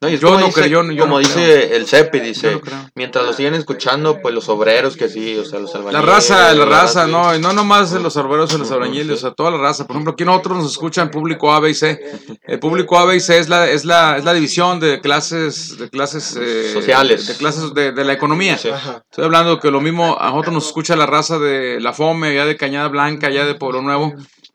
[0.00, 1.86] No, y es Yo como no dice, creo, yo no- yo como no dice el
[1.86, 5.72] Cepe, dice, no mientras lo siguen escuchando, pues los obreros que sí, o sea, los
[5.72, 6.04] La albañiles.
[6.04, 9.20] raza, la raza, ratas, no, y no nomás de los arboreros y los albañiles, o
[9.20, 9.86] sea, toda la raza.
[9.86, 11.98] Por ejemplo, aquí nosotros nos escuchan público A, B y C.
[12.42, 15.78] El público A, B y C es la, es la, es la división de clases,
[15.78, 17.26] de clases eh, Sociales.
[17.28, 18.58] de clases de, de la economía.
[18.58, 18.68] Sí.
[18.68, 22.44] Estoy hablando que lo mismo, a nosotros nos escucha la raza de La Fome, allá
[22.44, 24.12] de Cañada Blanca, allá de Pueblo Nuevo,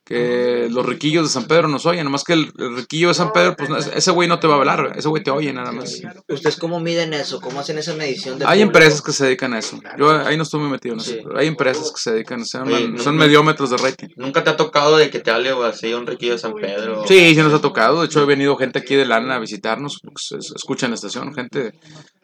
[0.10, 3.32] que los riquillos de San Pedro nos oyen, nomás que el, el riquillo de San
[3.32, 5.72] Pedro, pues no, ese- güey no te va a hablar, ese güey te oye nada
[5.72, 6.01] más.
[6.28, 7.39] ¿Ustedes cómo miden eso?
[7.39, 8.68] ¿Cómo hacen esa medición de Hay público?
[8.80, 9.80] empresas que se dedican a eso.
[9.99, 11.12] Yo ahí no muy metido en eso.
[11.12, 11.20] Sí.
[11.38, 14.07] hay empresas que se dedican, se llaman- Oye, no- son no- mediómetros de rating.
[14.16, 17.05] ¿Nunca te ha tocado de que te hable así un riquillo de San Pedro?
[17.07, 17.99] Sí, sí nos ha tocado.
[17.99, 21.74] De hecho, he venido gente aquí de Lana a visitarnos, se escuchan la estación, gente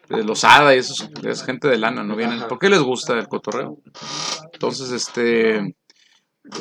[0.09, 2.41] de Losada y eso es gente de Lana, ¿no vienen?
[2.47, 3.77] ¿Por qué les gusta el cotorreo?
[4.53, 5.75] Entonces, este...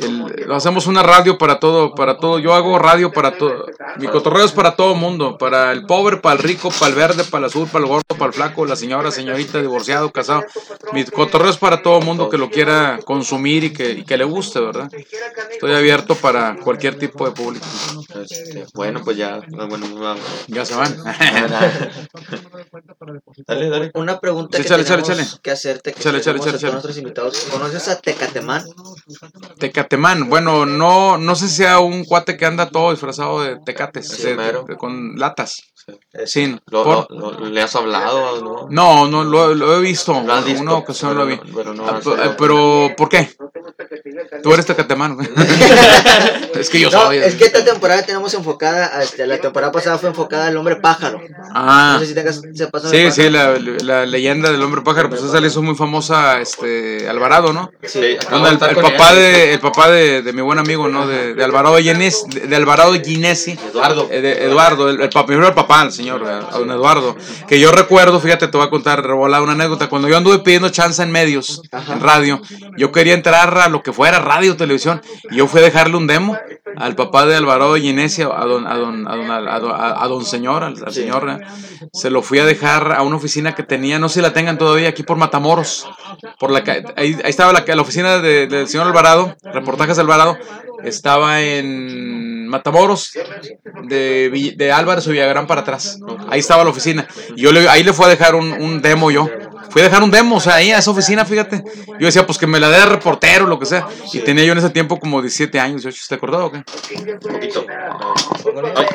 [0.03, 2.39] el- hacemos una radio para todo, para todo.
[2.39, 3.67] Yo hago radio para todo.
[3.99, 7.25] Mi cotorreo es para todo mundo, para el pobre, para el rico, para el verde,
[7.25, 10.45] para el azul, para el gordo, para el flaco, la señora, señorita, divorciado, casado.
[10.93, 14.25] Mi cotorreo es para todo mundo que lo quiera consumir y que, y que le
[14.25, 14.89] guste, ¿verdad?
[15.51, 17.65] Estoy abierto para cualquier tipo de público.
[18.21, 20.21] Este, bueno, pues ya, bueno, vamos.
[20.49, 20.97] Ya se van.
[23.47, 23.91] dale, dale.
[23.95, 25.27] Una pregunta Sí, que tenemos échale.
[25.43, 27.47] que hacerte, que a todos nuestros invitados.
[27.51, 28.65] ¿Conoces a Tecatemán?
[29.75, 34.07] Tecatemán, bueno, no, no sé si sea un cuate que anda todo disfrazado de tecates,
[34.07, 34.65] Sí, de- mero.
[34.69, 35.65] de- con latas.
[36.13, 38.41] Eh, Sí, Lo- lo- lo- ¿Le has hablado?
[38.41, 38.69] ¿no?
[38.71, 41.41] no, no, lo, he visto, Lo has visto, una ocasión lo vi.
[41.75, 43.29] no- Ah, pero, ¿por qué?
[44.43, 45.19] Tú eres Tecatemano.
[46.55, 47.19] es que yo No, soy.
[47.19, 51.21] es que esta temporada tenemos enfocada, este, la temporada pasada fue enfocada al hombre pájaro.
[51.55, 51.93] Ah.
[51.95, 55.23] No sé si tengas, sepas sobre Sí, sí, la, la leyenda del hombre pájaro, pues
[55.23, 57.71] esa le hizo muy famosa este Alvarado, ¿no?
[57.83, 61.07] Sí, el, el papá de el papá de, de mi buen amigo, ¿no?
[61.07, 63.59] De, de Alvarado Ginesi, de, de Alvarado Ginesi.
[63.71, 64.09] Eduardo.
[64.11, 67.17] Eh, de Eduardo, el, el papá, primero el papá, el señor, eh, a don Eduardo,
[67.49, 70.69] que yo recuerdo, fíjate, te voy a contar, revolada una anécdota, cuando yo anduve pidiendo
[70.69, 72.41] chance en medios, en radio,
[72.77, 75.01] yo quería entrar a lo que fuera radio, televisión,
[75.31, 76.37] y yo fui a dejarle un demo
[76.77, 80.25] al papá de Alvarado Ginesi, a don, a don, a don, a don, a- don
[80.27, 81.41] señor, al, al señor,
[81.91, 84.59] se lo fui a dejar a una oficina que tenía, no sé si la tengan
[84.59, 85.89] todavía, aquí por Matamoros,
[86.39, 86.63] por la
[86.97, 90.37] ahí, ahí estaba la, la oficina de- del señor Alvarado, reportajes de Alvarado,
[90.83, 93.13] estaba en Matamoros,
[93.89, 95.99] de, de Álvarez o Villagrán para atrás.
[96.29, 97.07] Ahí estaba la oficina.
[97.35, 99.29] Y yo le, ahí le fui a dejar un, un demo yo.
[99.71, 101.63] Fui a dejar un demo, o sea, ahí a esa oficina, fíjate.
[101.99, 103.87] Yo decía, pues que me la dé de reportero, lo que sea.
[104.13, 106.59] Y tenía yo en ese tiempo como 17 años, 18, ¿te acordás o qué?
[106.59, 107.67] Un poquito.
[107.69, 108.87] Ay,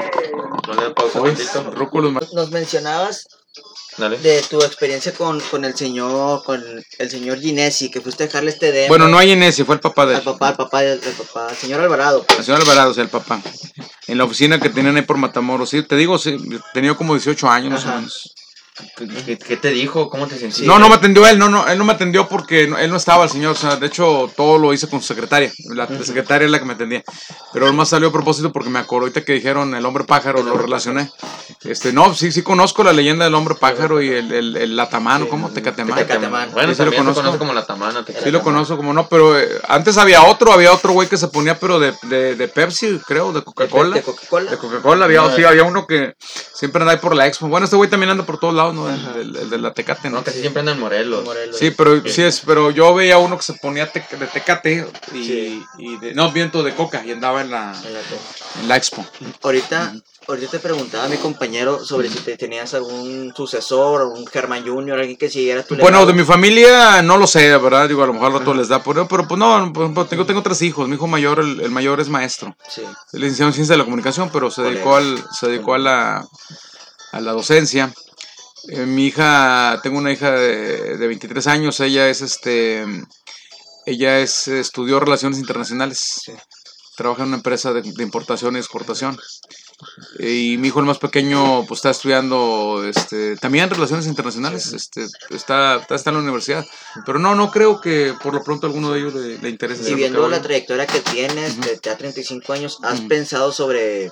[0.68, 1.72] no le da pausa Uy, tantito.
[1.72, 3.28] rúculos, ma- Nos mencionabas
[3.98, 4.18] Dale.
[4.20, 6.64] de tu experiencia con, con el señor, con
[7.00, 9.76] el señor Ginesi, que fuiste a dejarle este demo Bueno, no hay en ese, fue
[9.76, 12.26] el papá de al papá, al papá, al papá, al señor Alvarado.
[12.38, 13.42] El señor Alvarado, o sea, el papá.
[14.08, 15.70] En la oficina que tenían ahí por Matamoros.
[15.72, 16.38] Sí, te digo, sí,
[16.74, 18.34] tenía como 18 años más o menos.
[18.96, 20.10] ¿Qué, te dijo?
[20.10, 20.66] ¿Cómo te sentiste?
[20.66, 22.98] No, no me atendió él, no, no, él no me atendió porque no- él no
[22.98, 26.04] estaba el señor, o sea, de hecho todo lo hice con su secretaria, la, la
[26.04, 27.04] secretaria es la que me atendía,
[27.54, 30.44] pero él más salió a propósito porque me acordó ahorita que dijeron el hombre pájaro,
[30.44, 31.10] lo relacioné,
[31.64, 35.28] este, no, sí, sí conozco la leyenda del hombre pájaro y el, el, el latamano,
[35.28, 35.50] ¿cómo?
[35.50, 35.98] Tecatemán.
[35.98, 36.50] Tecatemán.
[36.54, 37.22] Bueno, Sí, lo conozco.
[37.22, 38.06] conoce como la tamana.
[38.06, 41.18] te Sí lo conozco, como no, pero eh, antes había otro, había otro güey que
[41.18, 43.96] se ponía, pero de, de, de Pepsi, creo, de Coca-Cola.
[43.96, 44.52] De Coca-Cola.
[44.52, 46.14] De Coca-Cola había, sí, había uno que
[46.54, 47.48] siempre anda ahí por la expo.
[47.48, 48.90] Bueno, este güey también anda por todos lados, ¿no?
[48.90, 50.18] El, el- el de la Tecate, ¿no?
[50.18, 51.24] No, casi siempre andan en Morelos.
[51.26, 51.58] Morelos.
[51.58, 55.24] Sí, pero sí es, pero yo veía uno que se ponía tec- de Tecate y,
[55.24, 55.64] Sí.
[55.78, 58.00] y de, no, viento de Coca y andaba en la, En la
[58.62, 59.06] en la expo.
[59.44, 59.94] Ahorita,
[60.28, 65.00] ahorita te preguntaba a mi compañero sobre si te tenías algún sucesor, un Germán Junior,
[65.00, 66.06] alguien que siguiera tu Bueno, legado.
[66.08, 67.88] de mi familia no lo sé, ¿verdad?
[67.88, 70.26] Digo, a lo mejor al rato les da, pero, pero pues no, por ejemplo, tengo,
[70.26, 70.88] tengo tres hijos.
[70.88, 72.56] Mi hijo mayor, el, el mayor es maestro.
[72.70, 72.82] Sí.
[73.14, 76.28] Licenciado en Ciencia de la Comunicación, pero se dedicó, al, se dedicó a, la,
[77.12, 77.92] a la docencia.
[78.68, 82.86] Eh, mi hija, tengo una hija de, de 23 años, ella es este,
[83.86, 86.32] ella es, estudió Relaciones Internacionales,
[86.96, 89.18] trabaja en una empresa de, de importación y exportación.
[90.20, 95.78] Y mi hijo el más pequeño pues está estudiando este, también Relaciones Internacionales, este, está,
[95.78, 96.66] está, está en la universidad.
[97.06, 99.90] Pero no, no creo que por lo pronto alguno de ellos le, le interese.
[99.90, 104.12] Y viendo la trayectoria que tienes, de ya 35 años, ¿has pensado sobre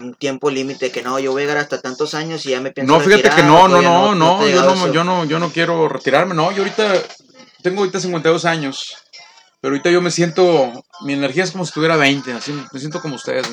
[0.00, 2.70] un tiempo límite que no, yo voy a llegar hasta tantos años y ya me
[2.72, 4.92] pienso No, fíjate retirar, que no, no, no, no, te ha yo no, eso?
[4.92, 6.92] yo no, yo no quiero retirarme, no, yo ahorita
[7.62, 8.96] tengo ahorita 52 años,
[9.60, 10.72] pero ahorita yo me siento,
[11.02, 13.46] mi energía es como si tuviera 20, así me siento como ustedes.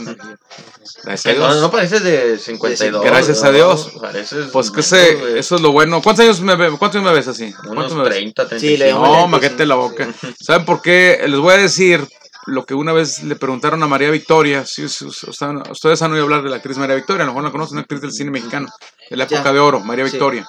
[1.03, 1.61] Gracias a Eh, No, Dios.
[1.61, 3.03] no pareces de 52.
[3.03, 3.53] Gracias a ¿no?
[3.53, 3.89] Dios.
[3.99, 5.39] Pareces Pues que ese, güey.
[5.39, 6.01] eso es lo bueno.
[6.01, 7.45] ¿Cuántos años me, ve- cuántos años me ves así?
[7.63, 8.13] Unos ¿Cuántos me ves?
[8.13, 8.83] 30, Sí, 35.
[8.83, 9.65] le llamo No, maquete sí.
[9.65, 10.07] la boca.
[10.39, 11.23] ¿Saben por qué?
[11.27, 12.07] Les voy a decir
[12.45, 14.65] lo que una vez le preguntaron a María Victoria.
[14.65, 15.37] Sí, sí, ustedes
[15.71, 17.81] ustedes han oído hablar de la actriz María Victoria, a lo mejor la conocen, una
[17.81, 18.67] actriz del cine mexicano,
[19.09, 19.37] de la Ya.
[19.37, 20.11] época de oro, María Sí.
[20.11, 20.47] Victoria.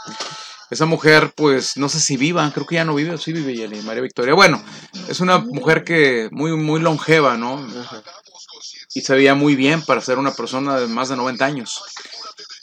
[0.70, 3.54] Esa mujer, pues, no sé si viva, creo que ya no vive, o sí vive
[3.54, 4.34] Yeli, María Victoria.
[4.34, 4.62] Bueno,
[5.08, 7.58] es una mujer que muy, muy longeva, ¿no?
[7.80, 8.02] Ajá.
[8.96, 11.82] y se veía muy bien para ser una persona de más de 90 años.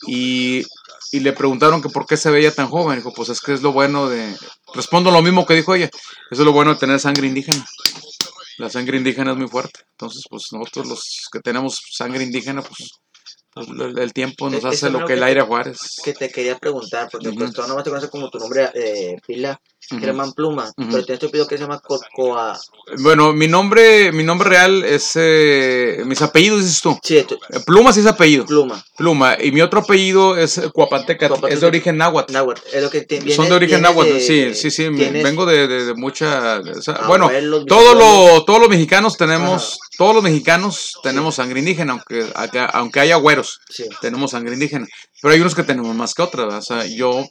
[0.08, 0.66] Y,
[1.12, 2.98] y le preguntaron que por qué se veía tan joven.
[2.98, 4.36] Dijo, pues es que es lo bueno de...
[4.74, 5.88] Respondo lo mismo que dijo ella.
[6.32, 7.66] Eso es lo bueno de tener sangre indígena.
[8.58, 9.82] La sangre indígena es muy fuerte.
[9.92, 12.90] Entonces, pues nosotros los que tenemos sangre indígena, pues,
[13.54, 15.78] pues, el, el tiempo nos hace es lo lo que el que- aire a Juárez.
[16.04, 17.38] Que te quería preguntar, porque Ujú.
[17.40, 19.60] pues tú nomás te conoces como tu nombre eh, pila,
[20.36, 22.58] Pluma, pero tienes tu apellido que se llama Cocoa.
[23.00, 25.12] Bueno, mi nombre, mi nombre real es...
[25.16, 26.98] eh, mis apellidos, dices tú.
[27.04, 28.46] Sí, tu- Eh, Pluma sí es apellido.
[28.46, 28.84] Pluma.
[28.96, 29.36] Pluma.
[29.42, 31.28] Y mi otro apellido es Cuapanteca.
[31.28, 31.54] Cuapanteca.
[31.54, 32.32] Es de origen náhuatl.
[32.32, 35.24] Náhuatl, es lo que te- Son vienes- de origen náhuatl, de- sí, sí, sí, tienes
[35.24, 39.78] vengo de, de- de mucha, o sea, bueno, abuelos, todos los, todos los mexicanos tenemos,
[39.98, 42.26] todos los mexicanos tenemos sangre indígena, aunque,
[42.74, 43.86] aunque haya güeros, Sí.
[44.02, 44.88] tenemos sangre indígena,
[45.22, 47.26] pero hay unos que tenemos más que otras, o sea, yo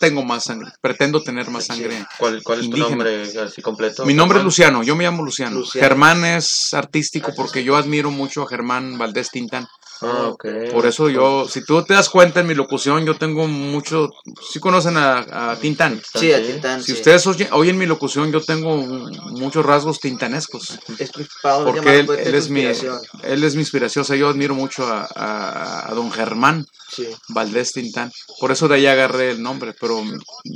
[0.00, 2.04] tengo más sangre, pretendo tener más sangre.
[2.18, 4.06] ¿Cuál, ¿Cuál es tu nombre así completo?
[4.06, 4.44] Mi nombre es?
[4.44, 5.58] Luciano, yo me llamo Luciano.
[5.60, 5.86] Luciano.
[5.86, 9.68] Germán es artístico porque yo admiro mucho a Germán Valdés Tintán.
[10.02, 10.46] Ah, ok.
[10.72, 14.08] Por eso yo, si tú te das cuenta en mi locución, yo tengo mucho,
[14.50, 16.00] si conocen a, a Tintán.
[16.18, 16.92] Sí, a Tintán, Si sí.
[16.94, 20.78] ustedes oyen, oyen mi locución, yo tengo muchos rasgos tintanescos.
[20.98, 21.10] Es
[21.42, 22.98] Porque él, es mi, inspiración.
[23.24, 24.00] él es mi inspiración.
[24.00, 26.64] O sea, yo admiro mucho a, a- a don Germán
[27.04, 27.16] Sí.
[27.28, 28.10] Valdés Tintán.
[28.38, 29.74] Por eso de ahí agarré el nombre.
[29.80, 30.12] Pero mi,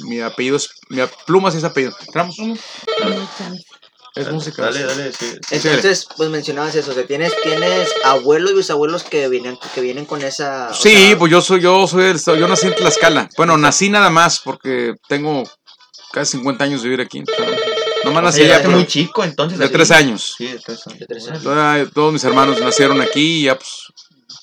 [0.08, 0.70] mi apellido es.
[0.88, 1.94] Mi pluma sí es apellido.
[2.06, 2.36] ¿Entramos?
[4.14, 4.62] Es música.
[4.62, 5.32] Dale, dale, sí.
[5.50, 10.22] Entonces, pues mencionabas eso, que tienes, tienes abuelos y bisabuelos que vienen, que vienen con
[10.22, 10.72] esa.
[10.72, 13.28] Sí, sea, pues yo soy, yo soy del estado, yo nací en Tlaxcala.
[13.36, 15.42] Bueno, nací nada más porque tengo
[16.12, 17.22] casi 50 años de vivir aquí.
[17.22, 17.44] o sea,
[18.04, 19.58] nomás O nací allá muy chico, entonces.
[19.58, 19.72] de así.
[19.74, 20.34] tres años.
[20.38, 20.98] Sí, de tres años.
[21.00, 21.42] de tres años.
[21.42, 23.68] Toda- todos mis hermanos nacieron aquí y ya pues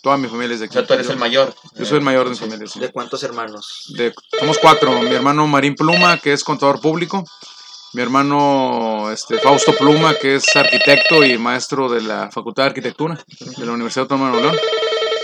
[0.02, 0.74] toda mi familia es de O aquí.
[0.74, 1.54] sea, tú eres Yo- el mayor.
[1.76, 2.68] Yo soy el mayor de mi familia.
[2.68, 2.80] sí.
[2.80, 3.86] ¿De cuántos hermanos?
[3.96, 5.00] De- somos cuatro.
[5.02, 7.24] Mi hermano Marín Pluma, que es contador público.
[7.94, 13.20] Mi hermano este, Fausto Pluma, que es arquitecto y maestro de la Facultad de Arquitectura
[13.58, 14.66] de la Universidad Autónoma de Nuevo León.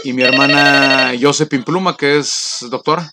[0.04, 3.10] Y mi hermana Josephine Pluma, que es doctora.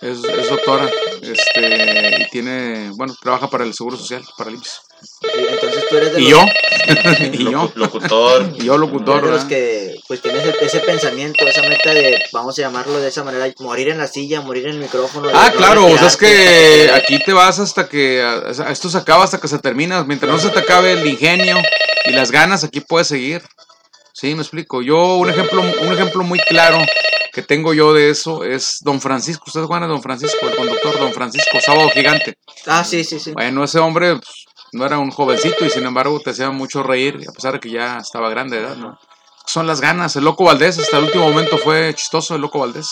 [0.00, 0.90] Es, es doctora.
[1.22, 4.80] Este, y tiene, bueno, trabaja para el Seguro Social, para el IMSS.
[5.00, 6.46] Sí, entonces tú eres de Y los, yo.
[7.32, 7.50] y yo.
[7.52, 8.52] Locu- Locutor.
[8.58, 9.18] Y yo, locutor.
[9.18, 13.00] eres de los que pues tienes ese, ese pensamiento, esa meta de, vamos a llamarlo
[13.00, 15.28] de esa manera, morir en la silla, morir en el micrófono.
[15.32, 18.22] Ah, no claro, o sea, es que aquí te vas hasta que
[18.68, 20.04] esto se acaba hasta que se termina.
[20.04, 21.56] Mientras no se te acabe el ingenio
[22.04, 23.42] y las ganas, aquí puedes seguir.
[24.12, 24.82] Sí, me explico.
[24.82, 26.78] Yo, un ejemplo, un ejemplo muy claro
[27.32, 29.44] que tengo yo de eso es Don Francisco.
[29.46, 32.36] ¿Ustedes van a Don Francisco, el conductor Don Francisco, Sábado Gigante?
[32.66, 33.32] Ah, sí, sí, sí.
[33.32, 37.18] Bueno, ese hombre pues, no era un jovencito y sin embargo te hacía mucho reír,
[37.28, 38.98] a pesar de que ya estaba grande de edad, ¿no?
[39.46, 40.16] Son las ganas.
[40.16, 42.88] El Loco Valdés, hasta el último momento fue chistoso el Loco Valdés.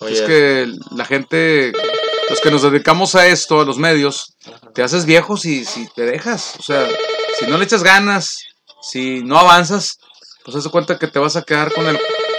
[0.00, 1.72] Oye, Es que la gente,
[2.28, 4.34] los que nos dedicamos a esto, a los medios,
[4.74, 6.54] te haces viejo si, si te dejas.
[6.58, 6.86] O sea,
[7.38, 8.38] si no le echas ganas,
[8.82, 9.98] si no avanzas,
[10.44, 11.98] pues haz de cuenta que te vas a quedar con el...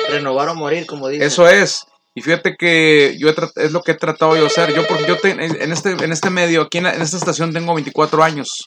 [0.10, 1.26] Renovar o morir, como dicen.
[1.26, 1.86] Eso es.
[2.14, 3.36] Y fíjate que yo he
[3.66, 4.74] es lo que he tratado yo de hacer.
[4.74, 7.52] Yo, porque yo te- en, este, en este medio, aquí en, la- en esta estación
[7.54, 8.66] tengo 24 años.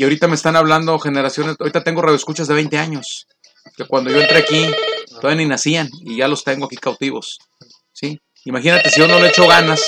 [0.00, 3.26] Y ahorita me están hablando generaciones, ahorita tengo radioescuchas de 20 años.
[3.76, 4.66] Que cuando yo entré aquí,
[5.20, 7.36] todavía ni nacían y ya los tengo aquí cautivos.
[7.92, 8.18] ¿Sí?
[8.46, 9.84] Imagínate, si yo no le echo ganas,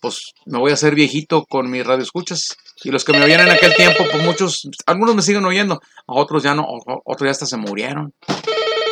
[0.00, 2.56] pues me voy a hacer viejito con mis radioescuchas.
[2.82, 6.14] Y los que me oían en aquel tiempo, pues muchos, algunos me siguen oyendo, a
[6.14, 6.66] otros ya no,
[7.04, 8.12] otros ya hasta se murieron.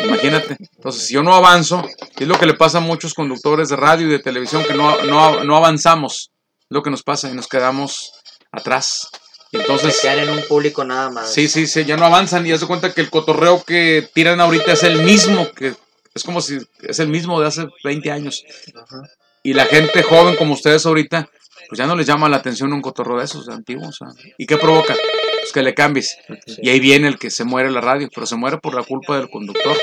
[0.05, 0.59] Imagínate.
[0.76, 1.82] Entonces, si yo no avanzo,
[2.16, 5.03] es lo que le pasa a muchos conductores de radio y de televisión, que no,
[5.07, 6.30] no, no avanzamos.
[6.68, 8.12] Lo que nos pasa y nos quedamos
[8.53, 9.09] atrás.
[9.51, 11.32] Se entonces, quedan en un público nada más.
[11.32, 14.40] sí, sí, sí, ya no avanzan y ya se cuenta que el cotorreo que tiran
[14.40, 15.74] ahorita es el mismo, que
[16.14, 18.44] es como si es el mismo de hace 20 años.
[18.74, 19.03] Ajá.
[19.47, 21.30] Y la gente joven como ustedes ahorita,
[21.68, 23.99] pues ya no les llama la atención un cotorreo de esos antiguos.
[24.03, 24.12] ¿ah?
[24.36, 24.92] ¿Y qué provoca?
[25.38, 26.18] Pues que le cambies.
[26.61, 29.16] Y ahí viene el que se muere la radio, pero se muere por la culpa
[29.16, 29.76] del conductor,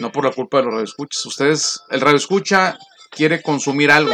[0.00, 1.24] no por la culpa de los radioescuchas.
[1.26, 2.76] Ustedes, el radioescucha
[3.10, 4.12] quiere consumir algo.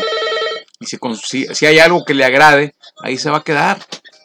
[0.80, 3.78] Y si, si, si hay algo que le agrade, ahí se va a quedar.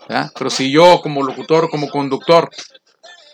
[0.09, 0.31] ¿Verdad?
[0.37, 2.49] Pero si yo como locutor, como conductor,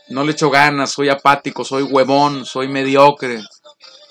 [0.10, 3.42] no le echo ganas, soy apático, soy huevón, soy mediocre,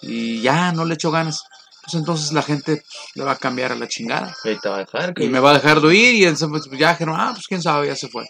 [0.03, 1.45] y ya no le echo ganas,
[1.83, 4.35] pues entonces la gente pues, le va a cambiar a la chingada.
[4.45, 5.15] y te va a dejar.
[5.17, 7.89] Y me va a dejar de oír y pues, ya dijeron, ah, pues quién sabe,
[7.89, 8.27] ya se fue.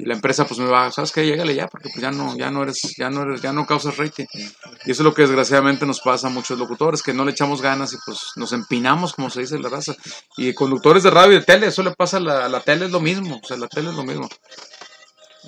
[0.00, 1.26] Y la empresa pues me va, ¿sabes qué?
[1.26, 3.96] Llégale ya, porque pues ya no, ya no eres, ya no eres, ya no causas
[3.96, 4.26] rating.
[4.32, 7.60] Y eso es lo que desgraciadamente nos pasa a muchos locutores, que no le echamos
[7.60, 9.96] ganas y pues nos empinamos, como se dice la raza.
[10.36, 12.86] Y conductores de radio y de tele, eso le pasa a la, a la tele,
[12.86, 14.28] es lo mismo, o sea, la tele es lo mismo.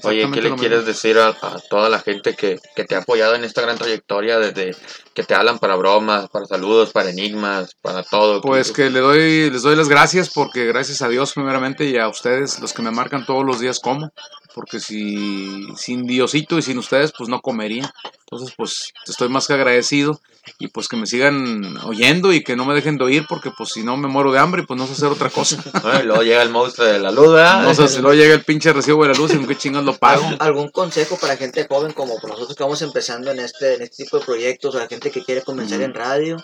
[0.03, 0.93] Oye, ¿qué le quieres mismo.
[0.93, 4.39] decir a, a toda la gente que, que te ha apoyado en esta gran trayectoria
[4.39, 4.75] desde
[5.15, 8.41] que te hablan para bromas, para saludos, para enigmas, para todo?
[8.41, 12.09] Pues que le doy, les doy las gracias porque gracias a Dios primeramente y a
[12.09, 14.11] ustedes, los que me marcan todos los días como,
[14.55, 17.93] porque si sin Diosito y sin ustedes pues no comería.
[18.21, 20.21] Entonces pues estoy más que agradecido
[20.59, 23.71] y pues que me sigan oyendo y que no me dejen de oír porque pues
[23.71, 25.63] si no me muero de hambre pues no sé hacer otra cosa.
[25.85, 27.63] Ay, luego llega el monstruo de la luz, ¿verdad?
[27.63, 29.85] No sé si luego llega el pinche recibo de la luz y con qué chingas
[29.85, 30.29] lo pago.
[30.39, 34.19] ¿Algún, consejo para gente joven como nosotros que vamos empezando en este, en este tipo
[34.19, 35.83] de proyectos o la gente que quiere comenzar Mm.
[35.83, 36.37] en radio?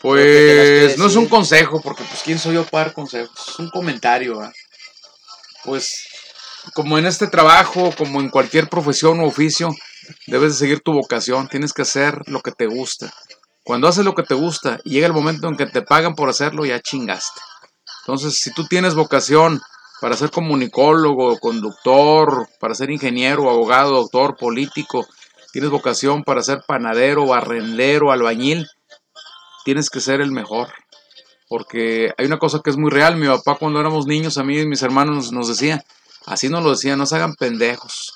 [0.00, 3.70] Pues no es un consejo, porque pues quién soy yo para dar consejos, es un
[3.70, 4.38] comentario.
[4.38, 4.52] ¿va?
[5.64, 6.08] Pues
[6.74, 9.70] como en este trabajo, como en cualquier profesión o oficio,
[10.26, 13.12] debes de seguir tu vocación, tienes que hacer lo que te gusta.
[13.64, 16.28] Cuando haces lo que te gusta y llega el momento en que te pagan por
[16.28, 17.40] hacerlo, ya chingaste.
[18.02, 19.60] Entonces, si tú tienes vocación
[20.00, 25.06] para ser comunicólogo, conductor, para ser ingeniero, abogado, doctor, político,
[25.52, 28.66] tienes vocación para ser panadero, barrendero, albañil,
[29.64, 30.68] tienes que ser el mejor.
[31.48, 33.16] Porque hay una cosa que es muy real.
[33.16, 35.84] Mi papá cuando éramos niños, a mí y mis hermanos nos, decía,
[36.26, 38.12] así nos lo decía, no se hagan pendejos.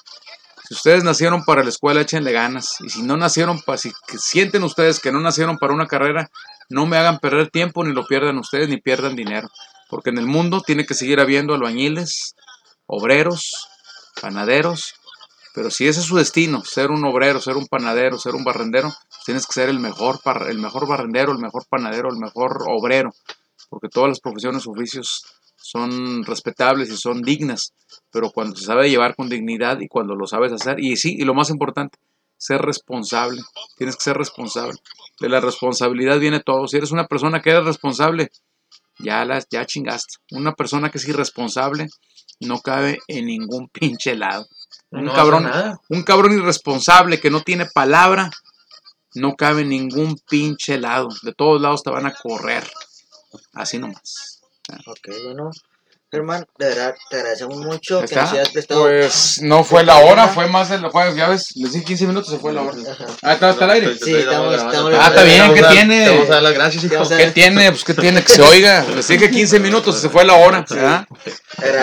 [0.67, 2.81] Si ustedes nacieron para la escuela, échenle ganas.
[2.81, 6.29] Y si no nacieron para, si sienten ustedes que no nacieron para una carrera,
[6.69, 9.49] no me hagan perder tiempo, ni lo pierdan ustedes, ni pierdan dinero.
[9.89, 12.35] Porque en el mundo tiene que seguir habiendo albañiles,
[12.87, 13.69] obreros,
[14.21, 14.95] panaderos.
[15.55, 18.89] Pero si ese es su destino, ser un obrero, ser un panadero, ser un barrendero,
[18.89, 23.11] pues tienes que ser el mejor, el mejor barrendero, el mejor panadero, el mejor obrero.
[23.71, 25.25] Porque todas las profesiones, oficios
[25.71, 27.75] son respetables y son dignas,
[28.11, 31.25] pero cuando se sabe llevar con dignidad y cuando lo sabes hacer, y sí, y
[31.25, 31.99] lo más importante,
[32.39, 33.41] ser responsable,
[33.77, 34.79] tienes que ser responsable.
[35.21, 36.69] De la responsabilidad viene todo.
[36.69, 38.31] Si eres una persona que eres responsable,
[38.99, 40.17] ya, las, ya chingaste.
[40.31, 41.89] Una persona que es irresponsable
[42.41, 44.47] no cabe en ningún pinche lado.
[44.91, 45.51] Un No cabrón,
[45.89, 48.31] un cabrón irresponsable que no tiene palabra,
[49.15, 51.09] no cabe en ningún pinche lado.
[51.23, 52.65] De todos lados te van a correr.
[53.55, 54.36] Así nomás.
[54.87, 55.51] Ok, bueno.
[56.17, 58.83] Germán, de verdad, te agradecemos mucho que nos hayas prestado.
[58.85, 61.15] Pues no fue la hora, fue más de los juegos.
[61.17, 62.77] Ya ves, les dije 15 minutos, se fue la hora.
[62.91, 63.07] Ajá.
[63.23, 63.97] Ah, está, está al aire.
[64.03, 66.05] Sí, estamos- estamos- Ah, está bien, ¿qué tiene?
[66.05, 67.03] Te vamos a dar las gracias, hijo.
[67.03, 67.71] A- ¿Qué tiene?
[67.71, 68.85] Pues qué tiene que se oiga.
[68.95, 70.65] Les dije 15 minutos y se fue la hora.
[70.69, 71.07] ¿verdad?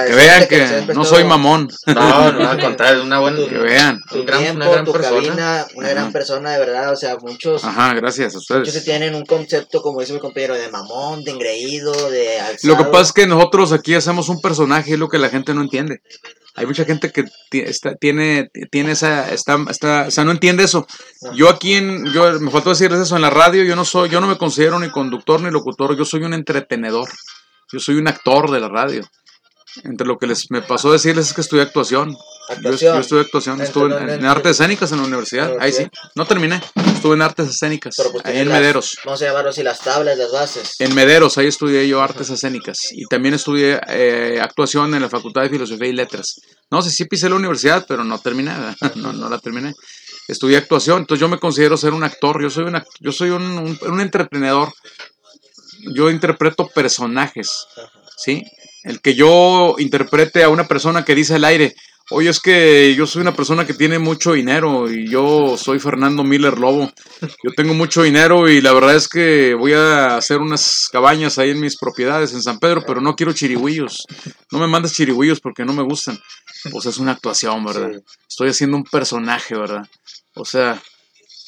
[0.08, 1.70] Que vean que no soy mamón.
[1.88, 3.38] No, no, al contrario, es una buena.
[3.48, 4.00] Que vean.
[4.10, 5.16] Tu un gran- tiempo, una gran tu persona.
[5.16, 6.12] cabina, una gran Ajá.
[6.14, 6.92] persona de verdad.
[6.92, 8.84] O sea, muchos, Ajá, gracias a muchos que ustedes.
[8.84, 12.58] tienen un concepto, como dice mi compañero, de mamón, de engreído, de alzado.
[12.64, 15.54] Lo que pasa es que nosotros aquí hacemos un personaje, es lo que la gente
[15.54, 16.02] no entiende.
[16.56, 20.86] Hay mucha gente que está- tiene, tiene esa, está, está, o sea, no entiende eso.
[21.34, 24.22] Yo aquí en, yo, me faltó decirles eso en la radio, yo no soy, yo
[24.22, 27.10] no me considero ni conductor ni locutor, yo soy un entretenedor.
[27.72, 29.02] Yo soy un actor de la radio.
[29.84, 32.16] Entre lo que les me pasó decirles es que estudié actuación.
[32.50, 32.96] Yo, Actuación.
[32.96, 35.54] yo estudié actuación, En- estuve en, en- artes escénicas en la universidad.
[35.60, 36.62] Ahí sí, no terminé.
[36.94, 38.98] Estuve en artes escénicas, pues ahí en las- Mederos.
[39.06, 40.76] Vamos a llamarlo así, las tablas, las bases.
[40.80, 45.42] En Mederos, ahí estudié yo artes escénicas y también estudié eh, actuación en la Facultad
[45.44, 46.36] de Filosofía y Letras.
[46.70, 48.52] No sé si pisé la universidad, pero no terminé,
[48.96, 49.74] no, no la terminé.
[50.28, 53.30] Estudié actuación, entonces yo me considero ser un actor, yo soy un, act- yo soy
[53.30, 54.74] un, un- un entretenedor.
[55.96, 57.68] Yo interpreto personajes,
[58.18, 58.44] ¿sí?
[58.84, 61.76] El que yo interprete a una persona que dice al aire,
[62.12, 66.24] oye, es que yo soy una persona que tiene mucho dinero y yo soy Fernando
[66.24, 66.92] Miller Lobo.
[67.22, 71.52] Yo tengo mucho dinero y la verdad es que voy a hacer unas cabañas ahí
[71.52, 74.06] en mis propiedades en San Pedro, pero no quiero chirigüillos.
[74.52, 76.20] No me mandes chirigüillos porque no me gustan.
[76.72, 77.92] Pues es una actuación, ¿verdad?
[77.94, 78.00] Sí.
[78.30, 79.88] Estoy haciendo un personaje, ¿verdad?
[80.36, 80.82] O sea,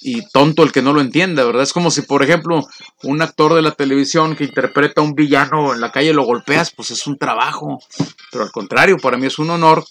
[0.02, 1.64] y tonto el que no lo entienda, ¿verdad?
[1.64, 2.62] Es como si, por ejemplo,
[3.04, 6.72] un actor de la televisión que interpreta a un villano en la calle lo golpeas,
[6.76, 7.80] pues es un trabajo.
[8.32, 9.84] Pero al contrario, para mí es un honor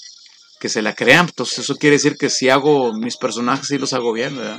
[0.65, 1.27] que se la crean.
[1.29, 4.59] Entonces eso quiere decir que si hago mis personajes, sí los hago bien, ¿verdad?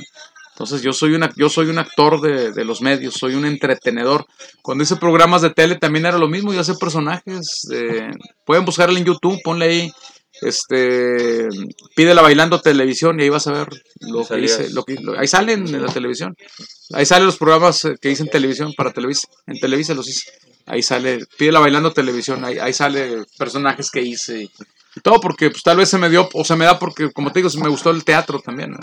[0.52, 4.24] Entonces yo soy, una, yo soy un actor de, de los medios, soy un entretenedor.
[4.62, 7.66] Cuando hice programas de tele también era lo mismo, yo hacía personajes.
[7.72, 8.08] eh,
[8.44, 9.92] pueden buscarle en YouTube, ponle ahí,
[10.42, 11.48] este,
[11.96, 13.68] pídela bailando televisión y ahí vas a ver
[14.00, 14.70] lo que hice.
[14.70, 16.36] Lo que, lo- ahí salen en la televisión.
[16.94, 19.26] Ahí salen los programas eh, que hice en televisión para Televisa.
[19.48, 20.30] En Televisa los hice.
[20.66, 24.48] Ahí sale, pídela bailando televisión, ahí, ahí sale personajes que hice.
[24.96, 27.30] Y, todo porque pues, tal vez se me dio, o se me da porque, como
[27.30, 28.72] te digo, me gustó el teatro también.
[28.72, 28.78] ¿no?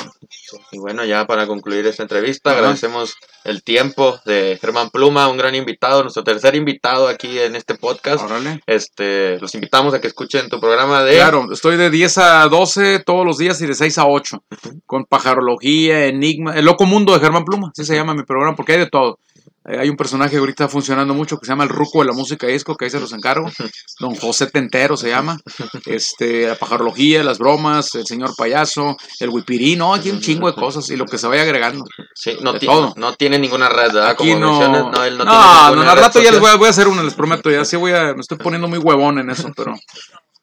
[0.72, 2.59] Y bueno, ya para concluir esta entrevista, Ajá.
[2.59, 7.76] agradecemos el tiempo de Germán Pluma, un gran invitado, nuestro tercer invitado aquí en este
[7.76, 8.24] podcast.
[8.24, 8.61] Órale.
[8.66, 12.99] Este, los invitamos a que escuchen tu programa de Claro, estoy de 10 a 12
[12.99, 14.43] todos los días y de 6 a 8.
[14.86, 18.74] Con pajarología, enigma, el loco mundo de Germán Pluma, así se llama mi programa, porque
[18.74, 19.20] hay de todo.
[19.66, 22.05] Eh, hay un personaje que ahorita está funcionando mucho que se llama el Ruco de
[22.05, 23.49] la música disco, que ahí se los encargo.
[23.99, 25.38] Don José Tentero se llama.
[25.86, 30.55] Este, la pajarología, las bromas, el señor payaso, el huipirí, no, aquí un chingo de
[30.55, 31.86] cosas y lo que se vaya agregando.
[32.14, 34.09] Sí, no, ti- no tiene ninguna red, ¿verdad?
[34.11, 34.47] Aquí Como no.
[34.49, 35.32] mencionas, no, él no, No,
[35.70, 37.49] tiene no, al rato ya les voy a, voy a hacer una, les prometo.
[37.49, 39.76] Ya sí voy a, me estoy poniendo muy huevón en eso, pero,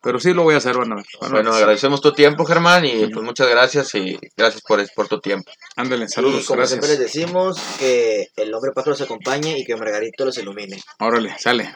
[0.03, 1.05] pero sí lo voy a hacer, van a ver.
[1.21, 1.45] van a ver.
[1.45, 5.51] Bueno, agradecemos tu tiempo, Germán, y pues muchas gracias y gracias por, por tu tiempo.
[5.77, 9.77] Ándale, y saludos, como siempre les decimos, que el hombre pájaro los acompañe y que
[9.77, 10.81] Margarito los ilumine.
[10.99, 11.75] Órale, sale.